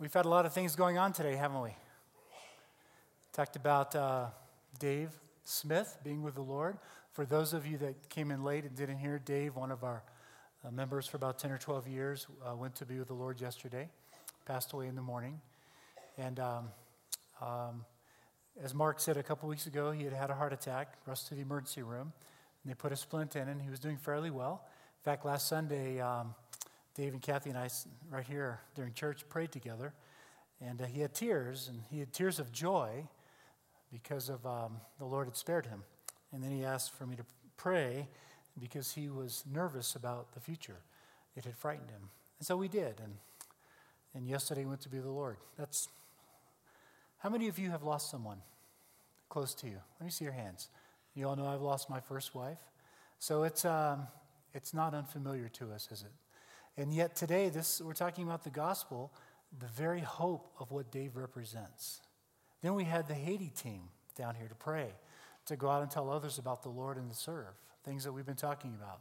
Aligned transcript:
We've 0.00 0.14
had 0.14 0.26
a 0.26 0.28
lot 0.28 0.46
of 0.46 0.52
things 0.52 0.76
going 0.76 0.96
on 0.96 1.12
today, 1.12 1.34
haven't 1.34 1.60
we? 1.60 1.74
Talked 3.32 3.56
about 3.56 3.96
uh, 3.96 4.26
Dave 4.78 5.10
Smith 5.42 5.98
being 6.04 6.22
with 6.22 6.36
the 6.36 6.40
Lord. 6.40 6.78
For 7.10 7.26
those 7.26 7.52
of 7.52 7.66
you 7.66 7.78
that 7.78 8.08
came 8.08 8.30
in 8.30 8.44
late 8.44 8.62
and 8.62 8.76
didn't 8.76 8.98
hear, 8.98 9.18
Dave, 9.18 9.56
one 9.56 9.72
of 9.72 9.82
our 9.82 10.04
uh, 10.64 10.70
members 10.70 11.08
for 11.08 11.16
about 11.16 11.40
10 11.40 11.50
or 11.50 11.58
12 11.58 11.88
years, 11.88 12.28
uh, 12.48 12.54
went 12.54 12.76
to 12.76 12.86
be 12.86 13.00
with 13.00 13.08
the 13.08 13.14
Lord 13.14 13.40
yesterday, 13.40 13.88
passed 14.46 14.72
away 14.72 14.86
in 14.86 14.94
the 14.94 15.02
morning. 15.02 15.40
And 16.16 16.38
um, 16.38 16.68
um, 17.40 17.84
as 18.62 18.74
Mark 18.74 19.00
said 19.00 19.16
a 19.16 19.22
couple 19.24 19.48
weeks 19.48 19.66
ago, 19.66 19.90
he 19.90 20.04
had 20.04 20.12
had 20.12 20.30
a 20.30 20.34
heart 20.34 20.52
attack, 20.52 20.92
rushed 21.06 21.26
to 21.26 21.34
the 21.34 21.40
emergency 21.40 21.82
room, 21.82 22.12
and 22.62 22.70
they 22.70 22.74
put 22.76 22.92
a 22.92 22.96
splint 22.96 23.34
in, 23.34 23.48
and 23.48 23.60
he 23.60 23.68
was 23.68 23.80
doing 23.80 23.96
fairly 23.96 24.30
well. 24.30 24.64
In 25.00 25.10
fact, 25.10 25.26
last 25.26 25.48
Sunday, 25.48 26.00
um, 26.00 26.36
Dave 26.98 27.12
and 27.12 27.22
Kathy 27.22 27.50
and 27.50 27.58
I, 27.58 27.68
right 28.10 28.26
here 28.26 28.58
during 28.74 28.92
church, 28.92 29.22
prayed 29.28 29.52
together. 29.52 29.94
And 30.60 30.82
uh, 30.82 30.86
he 30.86 31.00
had 31.00 31.14
tears, 31.14 31.68
and 31.68 31.80
he 31.92 32.00
had 32.00 32.12
tears 32.12 32.40
of 32.40 32.50
joy 32.50 33.06
because 33.92 34.28
of 34.28 34.44
um, 34.44 34.80
the 34.98 35.04
Lord 35.04 35.28
had 35.28 35.36
spared 35.36 35.66
him. 35.66 35.84
And 36.32 36.42
then 36.42 36.50
he 36.50 36.64
asked 36.64 36.92
for 36.92 37.06
me 37.06 37.14
to 37.14 37.24
pray 37.56 38.08
because 38.58 38.92
he 38.92 39.08
was 39.08 39.44
nervous 39.48 39.94
about 39.94 40.32
the 40.32 40.40
future. 40.40 40.78
It 41.36 41.44
had 41.44 41.56
frightened 41.56 41.90
him. 41.90 42.10
And 42.40 42.46
so 42.48 42.56
we 42.56 42.66
did. 42.66 43.00
And, 43.00 43.14
and 44.12 44.26
yesterday 44.26 44.64
went 44.64 44.80
to 44.80 44.88
be 44.88 44.98
the 44.98 45.08
Lord. 45.08 45.36
That's 45.56 45.86
how 47.18 47.30
many 47.30 47.46
of 47.46 47.60
you 47.60 47.70
have 47.70 47.84
lost 47.84 48.10
someone 48.10 48.38
close 49.28 49.54
to 49.54 49.68
you? 49.68 49.78
Let 50.00 50.04
me 50.04 50.10
see 50.10 50.24
your 50.24 50.34
hands. 50.34 50.68
You 51.14 51.28
all 51.28 51.36
know 51.36 51.46
I've 51.46 51.62
lost 51.62 51.88
my 51.88 52.00
first 52.00 52.34
wife. 52.34 52.58
So 53.20 53.44
it's, 53.44 53.64
um, 53.64 54.08
it's 54.52 54.74
not 54.74 54.94
unfamiliar 54.94 55.48
to 55.50 55.70
us, 55.70 55.88
is 55.92 56.02
it? 56.02 56.10
And 56.78 56.94
yet 56.94 57.16
today, 57.16 57.48
this 57.48 57.80
we're 57.80 57.92
talking 57.92 58.22
about 58.22 58.44
the 58.44 58.50
gospel, 58.50 59.12
the 59.58 59.66
very 59.66 59.98
hope 59.98 60.48
of 60.60 60.70
what 60.70 60.92
Dave 60.92 61.16
represents. 61.16 62.00
Then 62.62 62.74
we 62.74 62.84
had 62.84 63.08
the 63.08 63.14
Haiti 63.14 63.50
team 63.50 63.88
down 64.16 64.36
here 64.36 64.46
to 64.46 64.54
pray, 64.54 64.86
to 65.46 65.56
go 65.56 65.68
out 65.68 65.82
and 65.82 65.90
tell 65.90 66.08
others 66.08 66.38
about 66.38 66.62
the 66.62 66.68
Lord 66.68 66.96
and 66.96 67.10
to 67.10 67.16
serve, 67.16 67.52
things 67.84 68.04
that 68.04 68.12
we've 68.12 68.24
been 68.24 68.36
talking 68.36 68.74
about. 68.80 69.00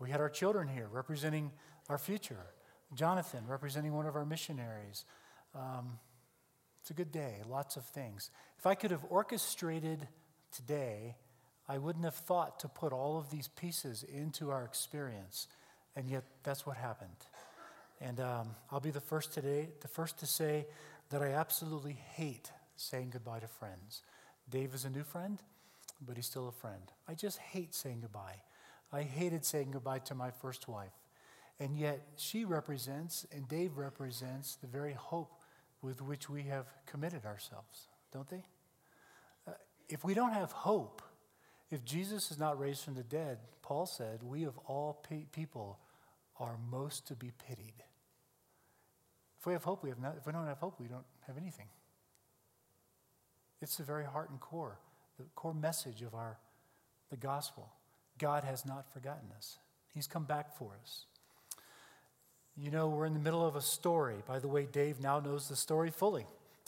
We 0.00 0.10
had 0.10 0.20
our 0.20 0.28
children 0.28 0.66
here 0.66 0.88
representing 0.90 1.52
our 1.88 1.96
future. 1.96 2.44
Jonathan 2.92 3.44
representing 3.46 3.92
one 3.92 4.06
of 4.06 4.16
our 4.16 4.26
missionaries. 4.26 5.04
Um, 5.54 6.00
it's 6.80 6.90
a 6.90 6.94
good 6.94 7.12
day, 7.12 7.36
lots 7.48 7.76
of 7.76 7.84
things. 7.84 8.32
If 8.58 8.66
I 8.66 8.74
could 8.74 8.90
have 8.90 9.04
orchestrated 9.08 10.08
today, 10.50 11.14
I 11.68 11.78
wouldn't 11.78 12.04
have 12.04 12.16
thought 12.16 12.58
to 12.60 12.68
put 12.68 12.92
all 12.92 13.16
of 13.16 13.30
these 13.30 13.46
pieces 13.46 14.02
into 14.02 14.50
our 14.50 14.64
experience. 14.64 15.46
And 15.96 16.08
yet, 16.08 16.24
that's 16.42 16.66
what 16.66 16.76
happened. 16.76 17.10
And 18.00 18.18
um, 18.20 18.48
I'll 18.70 18.80
be 18.80 18.90
the 18.90 19.00
first 19.00 19.32
today, 19.32 19.68
the 19.80 19.88
first 19.88 20.18
to 20.18 20.26
say 20.26 20.66
that 21.10 21.22
I 21.22 21.32
absolutely 21.32 21.96
hate 22.14 22.50
saying 22.76 23.10
goodbye 23.12 23.40
to 23.40 23.46
friends. 23.46 24.02
Dave 24.50 24.74
is 24.74 24.84
a 24.84 24.90
new 24.90 25.04
friend, 25.04 25.38
but 26.04 26.16
he's 26.16 26.26
still 26.26 26.48
a 26.48 26.52
friend. 26.52 26.82
I 27.08 27.14
just 27.14 27.38
hate 27.38 27.74
saying 27.74 28.00
goodbye. 28.00 28.40
I 28.92 29.02
hated 29.02 29.44
saying 29.44 29.70
goodbye 29.72 30.00
to 30.00 30.14
my 30.14 30.30
first 30.30 30.68
wife. 30.68 30.92
And 31.60 31.76
yet, 31.78 32.00
she 32.16 32.44
represents, 32.44 33.26
and 33.30 33.46
Dave 33.48 33.76
represents, 33.76 34.56
the 34.56 34.66
very 34.66 34.94
hope 34.94 35.32
with 35.80 36.02
which 36.02 36.28
we 36.28 36.44
have 36.44 36.66
committed 36.86 37.24
ourselves, 37.24 37.88
don't 38.12 38.28
they? 38.28 38.44
Uh, 39.46 39.52
if 39.88 40.04
we 40.04 40.14
don't 40.14 40.32
have 40.32 40.50
hope, 40.50 41.02
if 41.72 41.84
Jesus 41.84 42.30
is 42.30 42.38
not 42.38 42.60
raised 42.60 42.84
from 42.84 42.94
the 42.94 43.02
dead, 43.02 43.38
Paul 43.62 43.86
said, 43.86 44.22
we 44.22 44.44
of 44.44 44.58
all 44.66 45.02
pe- 45.08 45.24
people 45.32 45.78
are 46.38 46.58
most 46.70 47.06
to 47.08 47.14
be 47.14 47.32
pitied. 47.48 47.82
If 49.40 49.46
we 49.46 49.54
have 49.54 49.64
hope, 49.64 49.82
we 49.82 49.88
have 49.88 49.98
not, 49.98 50.16
if 50.18 50.26
we 50.26 50.32
don't 50.32 50.46
have 50.46 50.58
hope, 50.58 50.78
we 50.78 50.86
don't 50.86 51.06
have 51.26 51.38
anything. 51.38 51.66
It's 53.62 53.76
the 53.76 53.84
very 53.84 54.04
heart 54.04 54.28
and 54.30 54.38
core, 54.38 54.78
the 55.18 55.24
core 55.34 55.54
message 55.54 56.02
of 56.02 56.14
our 56.14 56.36
the 57.10 57.16
gospel. 57.16 57.68
God 58.18 58.44
has 58.44 58.66
not 58.66 58.92
forgotten 58.92 59.30
us. 59.36 59.58
He's 59.94 60.06
come 60.06 60.24
back 60.24 60.56
for 60.56 60.72
us. 60.82 61.04
You 62.56 62.70
know, 62.70 62.88
we're 62.88 63.06
in 63.06 63.14
the 63.14 63.20
middle 63.20 63.46
of 63.46 63.56
a 63.56 63.62
story. 63.62 64.16
By 64.26 64.38
the 64.38 64.48
way, 64.48 64.66
Dave 64.70 65.00
now 65.00 65.20
knows 65.20 65.48
the 65.48 65.56
story 65.56 65.90
fully, 65.90 66.26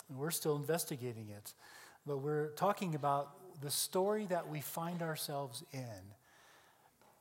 and 0.09 0.19
we're 0.19 0.31
still 0.31 0.57
investigating 0.57 1.29
it. 1.29 1.53
But 2.07 2.19
we're 2.19 2.49
talking 2.49 2.95
about 2.95 3.37
the 3.63 3.71
story 3.71 4.27
that 4.27 4.49
we 4.49 4.61
find 4.61 5.03
ourselves 5.03 5.63
in. 5.73 6.15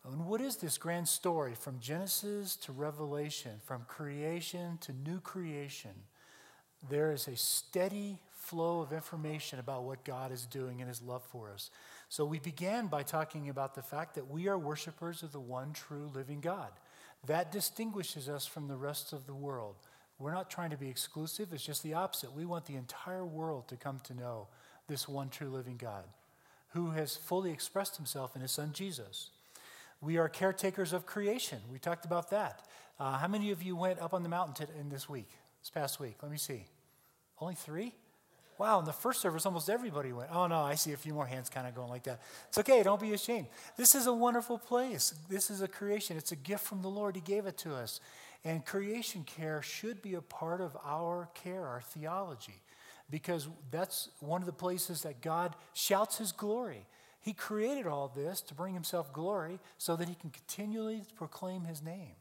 And 0.06 0.26
what 0.26 0.42
is 0.42 0.58
this 0.58 0.78
grand 0.78 1.08
story 1.08 1.54
from 1.56 1.80
Genesis 1.80 2.56
to 2.58 2.72
Revelation, 2.74 3.54
from 3.64 3.86
creation 3.88 4.78
to 4.82 4.92
new 4.92 5.20
creation? 5.20 5.92
There 6.90 7.14
is 7.14 7.28
a 7.28 7.38
steady 7.38 8.20
flow 8.34 8.82
of 8.82 8.92
information 8.92 9.60
about 9.60 9.84
what 9.84 10.04
God 10.04 10.34
is 10.34 10.46
doing 10.46 10.82
in 10.82 10.88
his 10.90 11.02
love 11.02 11.24
for 11.24 11.52
us. 11.52 11.70
So 12.10 12.26
we 12.26 12.40
began 12.40 12.88
by 12.88 13.04
talking 13.04 13.48
about 13.48 13.76
the 13.76 13.82
fact 13.82 14.16
that 14.16 14.30
we 14.30 14.50
are 14.50 14.58
worshipers 14.58 15.24
of 15.24 15.32
the 15.32 15.40
one 15.40 15.72
true 15.72 16.12
living 16.14 16.42
God. 16.42 16.72
That 17.26 17.54
distinguishes 17.54 18.28
us 18.28 18.46
from 18.46 18.68
the 18.68 18.76
rest 18.76 19.14
of 19.14 19.26
the 19.26 19.34
world. 19.34 19.76
We're 20.20 20.34
not 20.34 20.50
trying 20.50 20.72
to 20.72 20.78
be 20.78 20.90
exclusive, 20.90 21.54
it's 21.54 21.66
just 21.66 21.82
the 21.82 21.94
opposite. 21.94 22.34
We 22.34 22.46
want 22.46 22.66
the 22.66 22.76
entire 22.76 23.26
world 23.26 23.70
to 23.70 23.78
come 23.78 24.02
to 24.04 24.14
know 24.14 24.48
this 24.88 25.08
one 25.08 25.30
true 25.30 25.50
living 25.50 25.78
God 25.78 26.04
who 26.74 26.92
has 26.92 27.16
fully 27.16 27.52
expressed 27.52 27.98
himself 27.98 28.36
in 28.36 28.42
his 28.42 28.52
son 28.52 28.72
Jesus. 28.74 29.30
We 30.02 30.18
are 30.18 30.28
caretakers 30.28 30.92
of 30.92 31.06
creation. 31.06 31.60
We 31.72 31.80
talked 31.80 32.04
about 32.04 32.30
that. 32.32 32.68
Uh, 33.00 33.18
how 33.18 33.28
many 33.28 33.52
of 33.52 33.64
you 33.64 33.76
went 33.76 34.02
up 34.02 34.14
on 34.14 34.24
the 34.24 34.30
mountain 34.30 34.68
in 34.80 34.90
this 34.90 35.08
week, 35.08 35.30
this 35.62 35.70
past 35.70 36.00
week? 36.00 36.16
Let 36.22 36.32
me 36.32 36.38
see. 36.38 36.66
Only 37.40 37.56
three? 37.56 37.94
Wow, 38.58 38.80
in 38.80 38.86
the 38.86 38.94
first 38.94 39.22
service, 39.22 39.46
almost 39.46 39.70
everybody 39.70 40.14
went. 40.14 40.30
Oh, 40.32 40.48
no, 40.48 40.62
I 40.62 40.76
see 40.76 40.94
a 40.94 40.98
few 40.98 41.14
more 41.14 41.26
hands 41.26 41.50
kind 41.50 41.68
of 41.68 41.74
going 41.76 41.90
like 41.90 42.04
that. 42.04 42.22
It's 42.50 42.58
okay, 42.60 42.84
don't 42.84 43.02
be 43.02 43.14
ashamed. 43.14 43.48
This 43.78 43.96
is 43.96 44.06
a 44.06 44.14
wonderful 44.14 44.58
place. 44.58 45.14
This 45.30 45.50
is 45.50 45.62
a 45.62 45.68
creation, 45.68 46.18
it's 46.18 46.32
a 46.32 46.36
gift 46.36 46.64
from 46.64 46.82
the 46.82 46.90
Lord. 46.90 47.16
He 47.16 47.22
gave 47.22 47.46
it 47.46 47.58
to 47.60 47.74
us. 47.74 48.00
And 48.46 48.66
creation 48.66 49.24
care 49.24 49.62
should 49.62 50.02
be 50.02 50.16
a 50.16 50.22
part 50.22 50.60
of 50.60 50.78
our 50.86 51.30
care, 51.34 51.66
our 51.66 51.82
theology 51.82 52.62
because 53.10 53.48
that's 53.72 54.10
one 54.20 54.42
of 54.42 54.46
the 54.46 54.54
places 54.54 55.04
that 55.04 55.22
God 55.22 55.56
shouts 55.74 56.18
his 56.18 56.32
glory. 56.32 56.86
He 57.20 57.34
created 57.34 57.88
all 57.88 58.12
this 58.14 58.42
to 58.42 58.54
bring 58.54 58.74
himself 58.74 59.14
glory 59.14 59.60
so 59.78 59.96
that 59.96 60.10
he 60.10 60.16
can 60.16 60.30
continually 60.30 61.04
proclaim 61.16 61.64
his 61.64 61.82
name. 61.82 62.16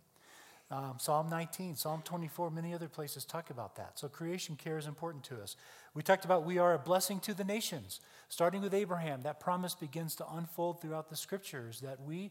Um, 0.70 0.94
Psalm 0.98 1.28
19, 1.28 1.76
Psalm 1.76 2.00
24, 2.02 2.50
many 2.50 2.72
other 2.72 2.88
places 2.88 3.26
talk 3.26 3.50
about 3.50 3.76
that. 3.76 3.98
So 3.98 4.08
creation 4.08 4.56
care 4.56 4.78
is 4.78 4.86
important 4.86 5.22
to 5.24 5.42
us. 5.42 5.56
We 5.92 6.02
talked 6.02 6.24
about 6.24 6.44
we 6.44 6.56
are 6.56 6.72
a 6.72 6.78
blessing 6.78 7.20
to 7.20 7.34
the 7.34 7.44
nations. 7.44 8.00
Starting 8.30 8.62
with 8.62 8.72
Abraham, 8.72 9.20
that 9.22 9.38
promise 9.38 9.74
begins 9.74 10.14
to 10.16 10.26
unfold 10.32 10.80
throughout 10.80 11.10
the 11.10 11.16
scriptures 11.16 11.80
that 11.80 12.00
we 12.00 12.30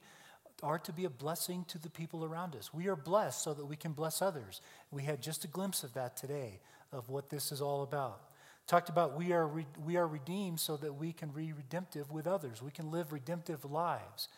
are 0.63 0.79
to 0.79 0.91
be 0.91 1.05
a 1.05 1.09
blessing 1.09 1.65
to 1.67 1.77
the 1.77 1.89
people 1.89 2.25
around 2.25 2.55
us. 2.55 2.73
We 2.73 2.87
are 2.87 2.95
blessed 2.95 3.43
so 3.43 3.53
that 3.53 3.65
we 3.65 3.75
can 3.75 3.91
bless 3.91 4.21
others. 4.23 4.61
We 4.89 5.03
had 5.03 5.21
just 5.21 5.43
a 5.43 5.47
glimpse 5.47 5.83
of 5.83 5.93
that 5.93 6.17
today, 6.17 6.61
of 6.91 7.09
what 7.09 7.29
this 7.29 7.51
is 7.51 7.61
all 7.61 7.83
about. 7.83 8.21
Talked 8.71 8.87
about 8.87 9.17
we 9.17 9.33
are, 9.33 9.45
re- 9.45 9.65
we 9.85 9.97
are 9.97 10.07
redeemed 10.07 10.57
so 10.57 10.77
that 10.77 10.93
we 10.93 11.11
can 11.11 11.27
be 11.27 11.51
redemptive 11.51 12.09
with 12.09 12.25
others. 12.25 12.61
We 12.61 12.71
can 12.71 12.89
live 12.89 13.11
redemptive 13.11 13.65
lives. 13.65 14.29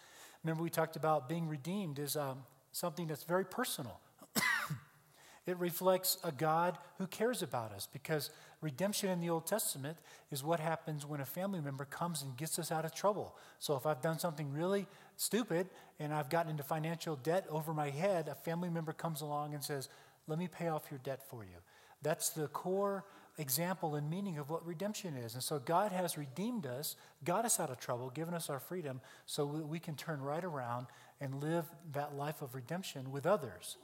Remember, 0.44 0.64
we 0.64 0.72
talked 0.72 0.96
about 0.96 1.30
being 1.30 1.48
redeemed 1.48 2.00
is 2.00 2.16
um, 2.16 2.40
something 2.72 3.06
that's 3.06 3.26
very 3.26 3.46
personal. 3.46 4.00
it 5.46 5.56
reflects 5.60 6.18
a 6.24 6.32
God 6.32 6.80
who 6.98 7.06
cares 7.06 7.44
about 7.44 7.74
us 7.74 7.88
because 7.94 8.32
redemption 8.60 9.10
in 9.10 9.22
the 9.22 9.30
Old 9.30 9.46
Testament 9.46 10.00
is 10.32 10.44
what 10.44 10.60
happens 10.60 11.06
when 11.06 11.22
a 11.22 11.26
family 11.26 11.62
member 11.62 11.86
comes 11.86 12.24
and 12.24 12.36
gets 12.36 12.58
us 12.58 12.72
out 12.72 12.86
of 12.86 12.96
trouble. 12.96 13.36
So 13.60 13.76
if 13.76 13.86
I've 13.86 14.02
done 14.02 14.18
something 14.18 14.52
really 14.52 14.88
stupid 15.16 15.68
and 16.00 16.12
I've 16.12 16.32
gotten 16.32 16.50
into 16.50 16.64
financial 16.64 17.18
debt 17.18 17.46
over 17.52 17.72
my 17.72 17.92
head, 17.92 18.30
a 18.30 18.34
family 18.34 18.72
member 18.72 18.94
comes 18.94 19.22
along 19.22 19.54
and 19.54 19.64
says, 19.64 19.90
Let 20.26 20.40
me 20.40 20.48
pay 20.48 20.70
off 20.70 20.90
your 20.90 21.02
debt 21.04 21.22
for 21.30 21.44
you. 21.44 21.58
That's 22.02 22.30
the 22.30 22.48
core 22.48 23.06
example 23.38 23.96
and 23.96 24.10
meaning 24.10 24.38
of 24.38 24.50
what 24.50 24.66
redemption 24.66 25.16
is. 25.16 25.34
And 25.34 25.44
so 25.44 25.60
God 25.60 25.92
has 25.92 26.18
redeemed 26.18 26.66
us, 26.66 26.96
got 27.24 27.46
us 27.46 27.60
out 27.60 27.70
of 27.70 27.80
trouble, 27.80 28.10
given 28.10 28.34
us 28.34 28.50
our 28.50 28.60
freedom, 28.60 29.02
so 29.26 29.46
that 29.58 29.68
we 29.68 29.80
can 29.80 29.96
turn 29.96 30.22
right 30.22 30.44
around 30.44 30.88
and 31.20 31.42
live 31.42 31.66
that 31.94 32.16
life 32.16 32.42
of 32.42 32.54
redemption 32.54 33.12
with 33.12 33.26
others. 33.26 33.78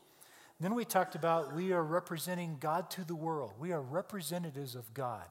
Then 0.59 0.75
we 0.75 0.85
talked 0.85 1.15
about 1.15 1.55
we 1.55 1.71
are 1.71 1.83
representing 1.83 2.57
God 2.59 2.89
to 2.91 3.05
the 3.05 3.15
world. 3.15 3.53
We 3.59 3.71
are 3.71 3.81
representatives 3.81 4.75
of 4.75 4.93
God. 4.93 5.23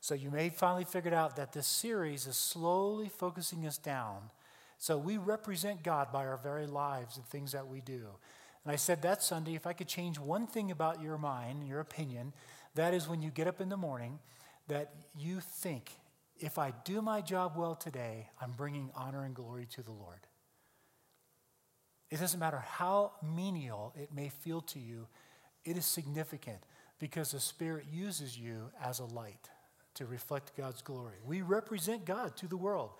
So 0.00 0.14
you 0.14 0.30
may 0.30 0.50
finally 0.50 0.84
figured 0.84 1.14
out 1.14 1.36
that 1.36 1.52
this 1.54 1.66
series 1.66 2.26
is 2.26 2.36
slowly 2.36 3.08
focusing 3.08 3.66
us 3.66 3.78
down. 3.78 4.30
So 4.76 4.98
we 4.98 5.16
represent 5.16 5.82
God 5.82 6.12
by 6.12 6.26
our 6.26 6.36
very 6.36 6.66
lives 6.66 7.16
and 7.16 7.24
things 7.24 7.52
that 7.52 7.66
we 7.66 7.80
do. 7.80 8.08
And 8.64 8.72
I 8.72 8.76
said 8.76 9.00
that 9.02 9.22
Sunday, 9.22 9.54
if 9.54 9.66
I 9.66 9.72
could 9.72 9.88
change 9.88 10.18
one 10.18 10.46
thing 10.46 10.70
about 10.70 11.02
your 11.02 11.16
mind, 11.16 11.66
your 11.66 11.80
opinion, 11.80 12.34
that 12.74 12.94
is 12.94 13.08
when 13.08 13.22
you 13.22 13.30
get 13.30 13.46
up 13.46 13.60
in 13.60 13.68
the 13.68 13.76
morning 13.76 14.18
that 14.68 14.94
you 15.16 15.40
think, 15.40 15.90
if 16.38 16.58
I 16.58 16.72
do 16.84 17.00
my 17.00 17.20
job 17.20 17.52
well 17.56 17.74
today, 17.74 18.28
I'm 18.40 18.52
bringing 18.52 18.90
honor 18.94 19.24
and 19.24 19.34
glory 19.34 19.66
to 19.72 19.82
the 19.82 19.92
Lord. 19.92 20.20
It 22.10 22.18
doesn't 22.18 22.40
matter 22.40 22.58
how 22.58 23.12
menial 23.22 23.92
it 23.96 24.14
may 24.14 24.28
feel 24.28 24.60
to 24.62 24.78
you, 24.78 25.06
it 25.64 25.76
is 25.76 25.86
significant 25.86 26.58
because 26.98 27.32
the 27.32 27.40
Spirit 27.40 27.86
uses 27.92 28.38
you 28.38 28.70
as 28.82 28.98
a 28.98 29.04
light 29.04 29.50
to 29.94 30.06
reflect 30.06 30.56
God's 30.56 30.82
glory. 30.82 31.16
We 31.24 31.42
represent 31.42 32.04
God 32.04 32.36
to 32.36 32.46
the 32.46 32.56
world. 32.56 32.90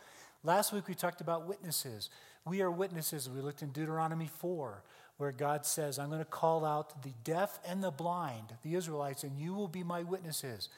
Last 0.42 0.72
week 0.72 0.88
we 0.88 0.94
talked 0.94 1.20
about 1.20 1.46
witnesses. 1.46 2.10
We 2.44 2.60
are 2.62 2.70
witnesses. 2.70 3.28
We 3.30 3.40
looked 3.40 3.62
in 3.62 3.70
Deuteronomy 3.70 4.28
4, 4.38 4.82
where 5.16 5.32
God 5.32 5.64
says, 5.64 5.98
I'm 5.98 6.08
going 6.08 6.18
to 6.18 6.24
call 6.24 6.64
out 6.64 7.02
the 7.02 7.14
deaf 7.22 7.58
and 7.66 7.82
the 7.82 7.90
blind, 7.90 8.54
the 8.62 8.74
Israelites, 8.74 9.22
and 9.22 9.38
you 9.38 9.54
will 9.54 9.68
be 9.68 9.84
my 9.84 10.02
witnesses. 10.02 10.68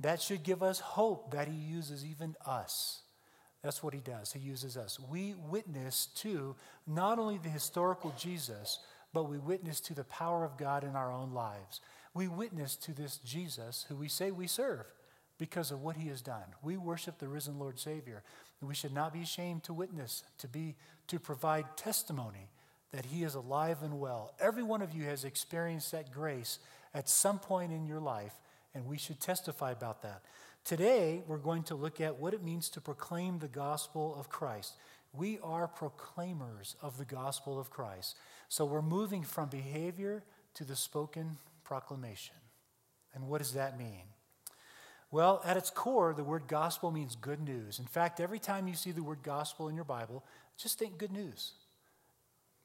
That 0.00 0.20
should 0.20 0.42
give 0.42 0.62
us 0.62 0.80
hope 0.80 1.32
that 1.32 1.48
He 1.48 1.54
uses 1.54 2.04
even 2.04 2.36
us. 2.44 3.00
That's 3.62 3.82
what 3.82 3.94
He 3.94 4.00
does. 4.00 4.32
He 4.32 4.40
uses 4.40 4.76
us. 4.76 5.00
We 5.00 5.34
witness 5.48 6.06
to 6.16 6.54
not 6.86 7.18
only 7.18 7.38
the 7.38 7.48
historical 7.48 8.14
Jesus, 8.18 8.80
but 9.14 9.30
we 9.30 9.38
witness 9.38 9.80
to 9.80 9.94
the 9.94 10.04
power 10.04 10.44
of 10.44 10.58
God 10.58 10.84
in 10.84 10.94
our 10.94 11.10
own 11.10 11.32
lives. 11.32 11.80
We 12.12 12.28
witness 12.28 12.76
to 12.76 12.92
this 12.92 13.16
Jesus 13.18 13.86
who 13.88 13.96
we 13.96 14.08
say 14.08 14.30
we 14.30 14.46
serve 14.46 14.84
because 15.38 15.70
of 15.70 15.82
what 15.82 15.96
he 15.96 16.08
has 16.08 16.22
done. 16.22 16.44
We 16.62 16.76
worship 16.76 17.18
the 17.18 17.28
risen 17.28 17.58
Lord 17.58 17.78
Savior. 17.78 18.22
We 18.62 18.74
should 18.74 18.94
not 18.94 19.12
be 19.12 19.22
ashamed 19.22 19.64
to 19.64 19.74
witness, 19.74 20.22
to 20.38 20.48
be 20.48 20.76
to 21.08 21.18
provide 21.18 21.76
testimony 21.76 22.48
that 22.92 23.06
he 23.06 23.22
is 23.22 23.34
alive 23.34 23.78
and 23.82 23.98
well. 23.98 24.34
Every 24.40 24.62
one 24.62 24.82
of 24.82 24.94
you 24.94 25.04
has 25.04 25.24
experienced 25.24 25.92
that 25.92 26.12
grace 26.12 26.58
at 26.94 27.08
some 27.08 27.38
point 27.38 27.72
in 27.72 27.86
your 27.86 28.00
life, 28.00 28.34
and 28.74 28.86
we 28.86 28.98
should 28.98 29.20
testify 29.20 29.72
about 29.72 30.02
that. 30.02 30.22
Today, 30.64 31.22
we're 31.26 31.38
going 31.38 31.62
to 31.64 31.74
look 31.74 32.00
at 32.00 32.18
what 32.18 32.34
it 32.34 32.42
means 32.42 32.68
to 32.70 32.80
proclaim 32.80 33.38
the 33.38 33.48
gospel 33.48 34.16
of 34.18 34.28
Christ. 34.28 34.74
We 35.12 35.38
are 35.42 35.68
proclaimers 35.68 36.76
of 36.82 36.98
the 36.98 37.04
gospel 37.04 37.58
of 37.58 37.70
Christ. 37.70 38.16
So 38.48 38.64
we're 38.64 38.82
moving 38.82 39.22
from 39.22 39.48
behavior 39.48 40.24
to 40.54 40.64
the 40.64 40.76
spoken 40.76 41.36
proclamation. 41.64 42.34
And 43.14 43.28
what 43.28 43.38
does 43.38 43.54
that 43.54 43.78
mean? 43.78 44.02
Well, 45.10 45.40
at 45.44 45.56
its 45.56 45.70
core, 45.70 46.12
the 46.14 46.24
word 46.24 46.48
gospel 46.48 46.90
means 46.90 47.16
good 47.16 47.40
news. 47.40 47.78
In 47.78 47.86
fact, 47.86 48.20
every 48.20 48.38
time 48.38 48.66
you 48.66 48.74
see 48.74 48.90
the 48.90 49.02
word 49.02 49.22
gospel 49.22 49.68
in 49.68 49.74
your 49.74 49.84
Bible, 49.84 50.24
just 50.58 50.78
think 50.78 50.98
good 50.98 51.12
news. 51.12 51.52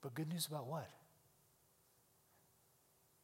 But 0.02 0.14
good 0.16 0.30
news 0.30 0.48
about 0.48 0.68
what? 0.68 0.90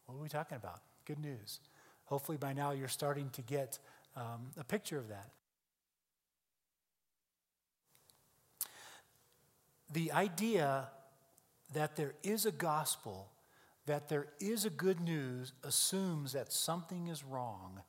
What 0.06 0.16
are 0.16 0.22
we 0.22 0.30
talking 0.30 0.56
about? 0.56 0.82
Good 1.06 1.20
news. 1.20 1.60
Hopefully, 2.06 2.38
by 2.38 2.54
now, 2.54 2.72
you're 2.72 2.88
starting 2.88 3.30
to 3.32 3.42
get 3.42 3.80
um, 4.16 4.52
a 4.58 4.64
picture 4.64 4.98
of 4.98 5.10
that. 5.10 5.32
The 9.92 10.12
idea 10.12 10.90
that 11.74 11.96
there 11.96 12.14
is 12.24 12.46
a 12.46 12.52
gospel, 12.52 13.30
that 13.86 14.10
there 14.10 14.28
is 14.40 14.66
a 14.66 14.70
good 14.70 15.00
news, 15.00 15.54
assumes 15.64 16.34
that 16.34 16.52
something 16.52 17.08
is 17.08 17.24
wrong 17.24 17.82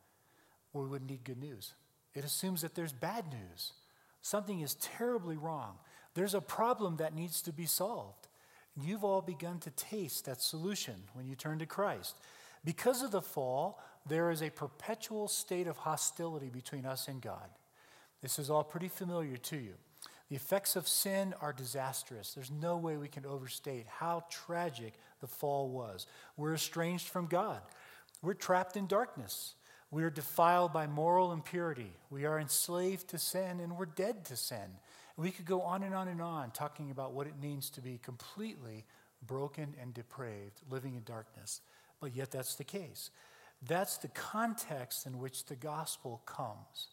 or 0.73 0.83
we 0.83 0.89
wouldn't 0.89 1.11
need 1.11 1.25
good 1.25 1.39
news. 1.39 1.75
It 2.15 2.25
assumes 2.25 2.63
that 2.63 2.75
there's 2.75 2.93
bad 2.93 3.27
news. 3.31 3.73
Something 4.23 4.61
is 4.61 4.75
terribly 4.77 5.37
wrong. 5.37 5.79
There's 6.15 6.35
a 6.35 6.41
problem 6.41 6.97
that 6.97 7.15
needs 7.15 7.43
to 7.43 7.53
be 7.53 7.67
solved. 7.67 8.28
You've 8.81 9.05
all 9.05 9.23
begun 9.23 9.59
to 9.61 9.71
taste 9.71 10.27
that 10.27 10.41
solution 10.41 10.95
when 11.15 11.27
you 11.27 11.35
turn 11.35 11.59
to 11.59 11.67
Christ. 11.67 12.17
Because 12.65 13.03
of 13.03 13.11
the 13.11 13.23
fall, 13.23 13.81
there 14.07 14.31
is 14.31 14.43
a 14.43 14.51
perpetual 14.51 15.29
state 15.29 15.67
of 15.67 15.79
hostility 15.79 16.49
between 16.49 16.87
us 16.87 17.09
and 17.09 17.21
God. 17.21 17.49
This 18.23 18.39
is 18.39 18.51
all 18.51 18.65
pretty 18.65 18.89
familiar 18.89 19.37
to 19.37 19.57
you. 19.57 19.75
The 20.29 20.37
effects 20.37 20.77
of 20.77 20.87
sin 20.87 21.35
are 21.41 21.53
disastrous. 21.53 22.35
There's 22.35 22.51
no 22.51 22.77
way 22.77 22.97
we 22.97 23.09
can 23.09 23.25
overstate 23.25 23.87
how 23.87 24.25
tragic 24.31 24.95
the 25.21 25.27
fall 25.27 25.69
was. 25.69 26.07
We're 26.37 26.55
estranged 26.55 27.09
from 27.09 27.27
God, 27.27 27.61
we're 28.23 28.35
trapped 28.35 28.77
in 28.77 28.87
darkness. 28.87 29.55
We 29.91 30.03
are 30.03 30.11
defiled 30.11 30.75
by 30.75 30.87
moral 30.87 31.33
impurity. 31.33 31.95
We 32.11 32.27
are 32.27 32.39
enslaved 32.39 33.09
to 33.09 33.19
sin 33.19 33.59
and 33.59 33.79
we're 33.79 33.87
dead 33.87 34.27
to 34.27 34.37
sin. 34.37 34.77
We 35.19 35.33
could 35.33 35.47
go 35.47 35.63
on 35.63 35.83
and 35.83 35.95
on 35.95 36.07
and 36.07 36.23
on 36.23 36.53
talking 36.53 36.93
about 36.93 37.13
what 37.13 37.27
it 37.27 37.35
means 37.43 37.71
to 37.71 37.81
be 37.81 37.99
completely 38.03 38.85
broken 39.27 39.75
and 39.83 39.93
depraved, 39.93 40.61
living 40.71 40.95
in 40.95 41.03
darkness. 41.03 41.61
But 42.01 42.15
yet, 42.15 42.31
that's 42.31 42.55
the 42.55 42.63
case. 42.63 43.11
That's 43.67 43.97
the 43.99 44.09
context 44.09 45.07
in 45.07 45.19
which 45.19 45.47
the 45.47 45.57
gospel 45.57 46.23
comes. 46.25 46.87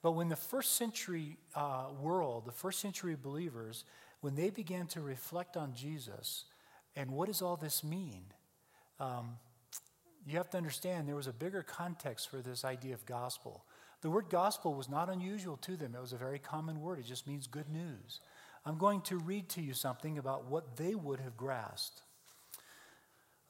But 0.00 0.12
when 0.12 0.28
the 0.28 0.36
first 0.36 0.76
century 0.76 1.38
uh, 1.56 1.86
world, 2.00 2.46
the 2.46 2.52
first 2.52 2.78
century 2.78 3.16
believers, 3.20 3.84
when 4.20 4.36
they 4.36 4.50
began 4.50 4.86
to 4.88 5.00
reflect 5.00 5.56
on 5.56 5.74
Jesus 5.74 6.44
and 6.94 7.10
what 7.10 7.26
does 7.26 7.42
all 7.42 7.56
this 7.56 7.82
mean, 7.82 8.22
um, 9.00 9.36
you 10.24 10.36
have 10.36 10.50
to 10.50 10.56
understand 10.56 11.08
there 11.08 11.16
was 11.16 11.26
a 11.26 11.32
bigger 11.32 11.62
context 11.62 12.30
for 12.30 12.38
this 12.38 12.64
idea 12.64 12.94
of 12.94 13.04
gospel. 13.06 13.64
The 14.02 14.10
word 14.10 14.30
gospel 14.30 14.74
was 14.74 14.88
not 14.88 15.10
unusual 15.10 15.56
to 15.58 15.76
them, 15.76 15.94
it 15.94 16.00
was 16.00 16.12
a 16.12 16.18
very 16.18 16.38
common 16.38 16.80
word. 16.80 16.98
It 16.98 17.06
just 17.06 17.26
means 17.26 17.46
good 17.46 17.68
news. 17.68 18.20
I'm 18.64 18.78
going 18.78 19.00
to 19.02 19.18
read 19.18 19.48
to 19.50 19.62
you 19.62 19.72
something 19.72 20.18
about 20.18 20.44
what 20.44 20.76
they 20.76 20.94
would 20.94 21.20
have 21.20 21.36
grasped. 21.36 22.02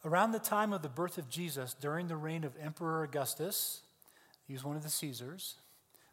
Around 0.05 0.33
the 0.33 0.39
time 0.39 0.73
of 0.73 0.83
the 0.83 0.89
birth 0.89 1.19
of 1.19 1.29
Jesus, 1.29 1.75
during 1.75 2.09
the 2.09 2.17
reign 2.17 2.45
of 2.45 2.57
Emperor 2.61 3.03
Augustus, 3.03 3.83
he 4.47 4.53
was 4.53 4.65
one 4.65 4.77
of 4.77 4.83
the 4.83 4.89
Caesars, 4.89 5.57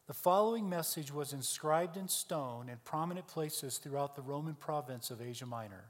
the 0.07 0.13
following 0.13 0.69
message 0.69 1.13
was 1.13 1.33
inscribed 1.33 1.97
in 1.97 2.07
stone 2.07 2.69
in 2.69 2.77
prominent 2.85 3.27
places 3.27 3.77
throughout 3.77 4.15
the 4.15 4.21
Roman 4.21 4.55
province 4.55 5.11
of 5.11 5.21
Asia 5.21 5.45
Minor. 5.45 5.83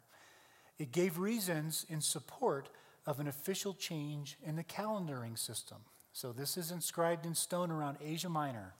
It 0.79 0.91
gave 0.91 1.19
reasons 1.19 1.85
in 1.87 2.01
support 2.01 2.69
of 3.05 3.19
an 3.19 3.27
official 3.27 3.75
change 3.75 4.39
in 4.43 4.55
the 4.55 4.63
calendaring 4.63 5.37
system. 5.37 5.77
So 6.17 6.31
this 6.31 6.57
is 6.57 6.71
inscribed 6.71 7.27
in 7.27 7.35
stone 7.35 7.69
around 7.69 7.97
Asia 8.03 8.27
Minor, 8.27 8.73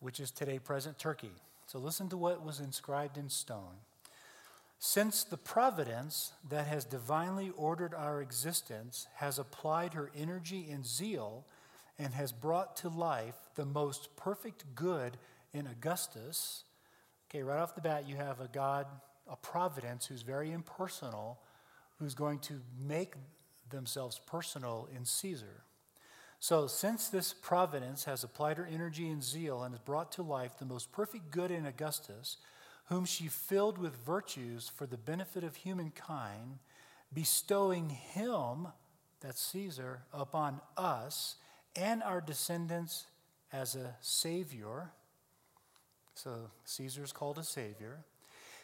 which 0.00 0.18
is 0.18 0.32
today 0.32 0.58
present 0.58 0.98
Turkey. 0.98 1.30
So 1.68 1.78
listen 1.78 2.08
to 2.08 2.16
what 2.16 2.44
was 2.44 2.58
inscribed 2.58 3.16
in 3.16 3.28
stone. 3.28 3.76
Since 4.80 5.22
the 5.22 5.36
providence 5.36 6.32
that 6.48 6.66
has 6.66 6.84
divinely 6.84 7.52
ordered 7.56 7.94
our 7.94 8.20
existence 8.20 9.06
has 9.18 9.38
applied 9.38 9.94
her 9.94 10.10
energy 10.18 10.66
and 10.68 10.84
zeal 10.84 11.44
and 11.96 12.12
has 12.14 12.32
brought 12.32 12.74
to 12.78 12.88
life 12.88 13.36
the 13.54 13.64
most 13.64 14.16
perfect 14.16 14.64
good 14.74 15.16
in 15.52 15.68
Augustus, 15.68 16.64
okay, 17.28 17.44
right 17.44 17.60
off 17.60 17.76
the 17.76 17.80
bat, 17.80 18.08
you 18.08 18.16
have 18.16 18.40
a 18.40 18.48
God, 18.48 18.88
a 19.30 19.36
providence 19.36 20.06
who's 20.06 20.22
very 20.22 20.50
impersonal, 20.50 21.38
who's 22.00 22.16
going 22.16 22.40
to 22.40 22.54
make 22.84 23.14
themselves 23.70 24.20
personal 24.26 24.88
in 24.92 25.04
Caesar. 25.04 25.62
So, 26.42 26.66
since 26.66 27.08
this 27.08 27.34
providence 27.34 28.04
has 28.04 28.24
applied 28.24 28.56
her 28.56 28.66
energy 28.66 29.10
and 29.10 29.22
zeal 29.22 29.62
and 29.62 29.74
has 29.74 29.80
brought 29.80 30.10
to 30.12 30.22
life 30.22 30.58
the 30.58 30.64
most 30.64 30.90
perfect 30.90 31.30
good 31.30 31.50
in 31.50 31.66
Augustus, 31.66 32.38
whom 32.86 33.04
she 33.04 33.28
filled 33.28 33.76
with 33.76 33.94
virtues 34.06 34.66
for 34.66 34.86
the 34.86 34.96
benefit 34.96 35.44
of 35.44 35.56
humankind, 35.56 36.58
bestowing 37.12 37.90
him, 37.90 38.68
that's 39.20 39.42
Caesar, 39.48 40.00
upon 40.14 40.62
us 40.78 41.36
and 41.76 42.02
our 42.02 42.22
descendants 42.22 43.06
as 43.52 43.76
a 43.76 43.94
Savior. 44.00 44.92
So, 46.14 46.50
Caesar 46.64 47.04
is 47.04 47.12
called 47.12 47.36
a 47.36 47.44
Savior. 47.44 47.98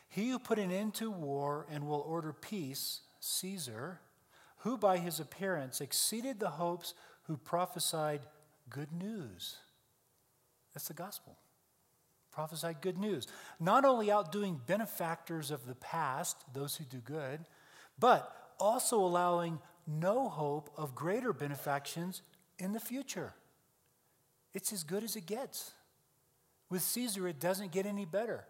He 0.09 0.31
who 0.31 0.39
put 0.39 0.59
an 0.59 0.73
end 0.73 0.95
to 0.95 1.11
war 1.11 1.67
and 1.71 1.87
will 1.87 2.05
order 2.09 2.33
peace, 2.33 3.03
Caesar, 3.21 4.01
who 4.61 4.79
by 4.79 4.97
his 4.97 5.21
appearance 5.21 5.83
exceeded 5.83 6.41
the 6.41 6.51
hopes 6.51 6.95
who 7.27 7.37
prophesied 7.37 8.21
good 8.71 8.93
news. 8.93 9.57
That's 10.75 10.89
the 10.89 10.95
gospel. 10.95 11.37
Prophesied 12.33 12.81
good 12.81 12.99
news. 12.99 13.27
Not 13.59 13.85
only 13.85 14.11
outdoing 14.11 14.61
benefactors 14.67 15.51
of 15.51 15.67
the 15.67 15.75
past, 15.75 16.37
those 16.53 16.77
who 16.77 16.85
do 16.85 16.99
good, 16.99 17.41
but 17.99 18.55
also 18.61 18.99
allowing 18.99 19.59
no 19.87 20.29
hope 20.29 20.71
of 20.77 20.95
greater 20.95 21.33
benefactions 21.33 22.23
in 22.59 22.73
the 22.73 22.81
future. 22.81 23.33
It's 24.53 24.73
as 24.73 24.85
good 24.85 25.05
as 25.05 25.17
it 25.17 25.27
gets. 25.27 25.73
With 26.69 26.83
Caesar, 26.83 27.29
it 27.29 27.41
doesn't 27.41 27.73
get 27.73 27.87
any 27.87 28.05
better. 28.05 28.45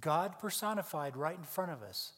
God 0.00 0.38
personified 0.38 1.16
right 1.16 1.36
in 1.36 1.44
front 1.44 1.72
of 1.72 1.82
us. 1.82 2.12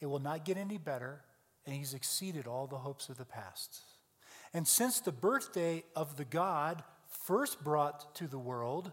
It 0.00 0.06
will 0.06 0.18
not 0.18 0.44
get 0.44 0.56
any 0.56 0.78
better 0.78 1.20
and 1.66 1.74
he's 1.74 1.94
exceeded 1.94 2.46
all 2.46 2.66
the 2.66 2.78
hopes 2.78 3.08
of 3.08 3.18
the 3.18 3.24
past. 3.24 3.80
And 4.52 4.66
since 4.66 5.00
the 5.00 5.12
birthday 5.12 5.84
of 5.94 6.16
the 6.16 6.24
God 6.24 6.82
first 7.06 7.62
brought 7.62 8.14
to 8.16 8.26
the 8.26 8.38
world, 8.38 8.92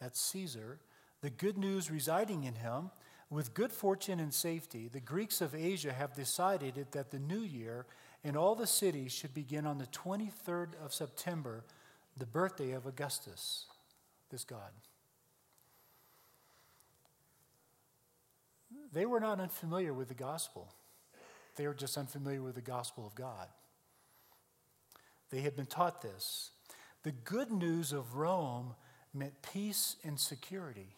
that's 0.00 0.20
Caesar, 0.20 0.80
the 1.20 1.30
good 1.30 1.56
news 1.56 1.90
residing 1.90 2.44
in 2.44 2.54
him, 2.54 2.90
with 3.30 3.54
good 3.54 3.72
fortune 3.72 4.20
and 4.20 4.32
safety, 4.32 4.88
the 4.88 5.00
Greeks 5.00 5.40
of 5.40 5.54
Asia 5.54 5.92
have 5.92 6.14
decided 6.14 6.86
that 6.92 7.10
the 7.10 7.18
new 7.18 7.40
year 7.40 7.86
in 8.24 8.36
all 8.36 8.54
the 8.54 8.66
cities 8.66 9.12
should 9.12 9.34
begin 9.34 9.66
on 9.66 9.78
the 9.78 9.86
23rd 9.86 10.68
of 10.82 10.94
September, 10.94 11.64
the 12.16 12.26
birthday 12.26 12.72
of 12.72 12.86
Augustus, 12.86 13.66
this 14.30 14.44
God. 14.44 14.70
They 18.92 19.06
were 19.06 19.20
not 19.20 19.40
unfamiliar 19.40 19.92
with 19.92 20.08
the 20.08 20.14
gospel. 20.14 20.72
They 21.56 21.66
were 21.66 21.74
just 21.74 21.98
unfamiliar 21.98 22.42
with 22.42 22.54
the 22.54 22.60
gospel 22.62 23.06
of 23.06 23.14
God. 23.14 23.48
They 25.30 25.40
had 25.40 25.56
been 25.56 25.66
taught 25.66 26.02
this. 26.02 26.50
The 27.02 27.12
good 27.12 27.50
news 27.50 27.92
of 27.92 28.16
Rome 28.16 28.74
meant 29.14 29.42
peace 29.42 29.96
and 30.04 30.18
security, 30.18 30.96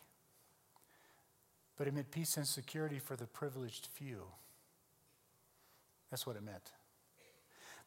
but 1.76 1.86
it 1.86 1.94
meant 1.94 2.10
peace 2.10 2.36
and 2.36 2.46
security 2.46 2.98
for 2.98 3.16
the 3.16 3.26
privileged 3.26 3.88
few. 3.92 4.22
That's 6.10 6.26
what 6.26 6.36
it 6.36 6.42
meant. 6.42 6.72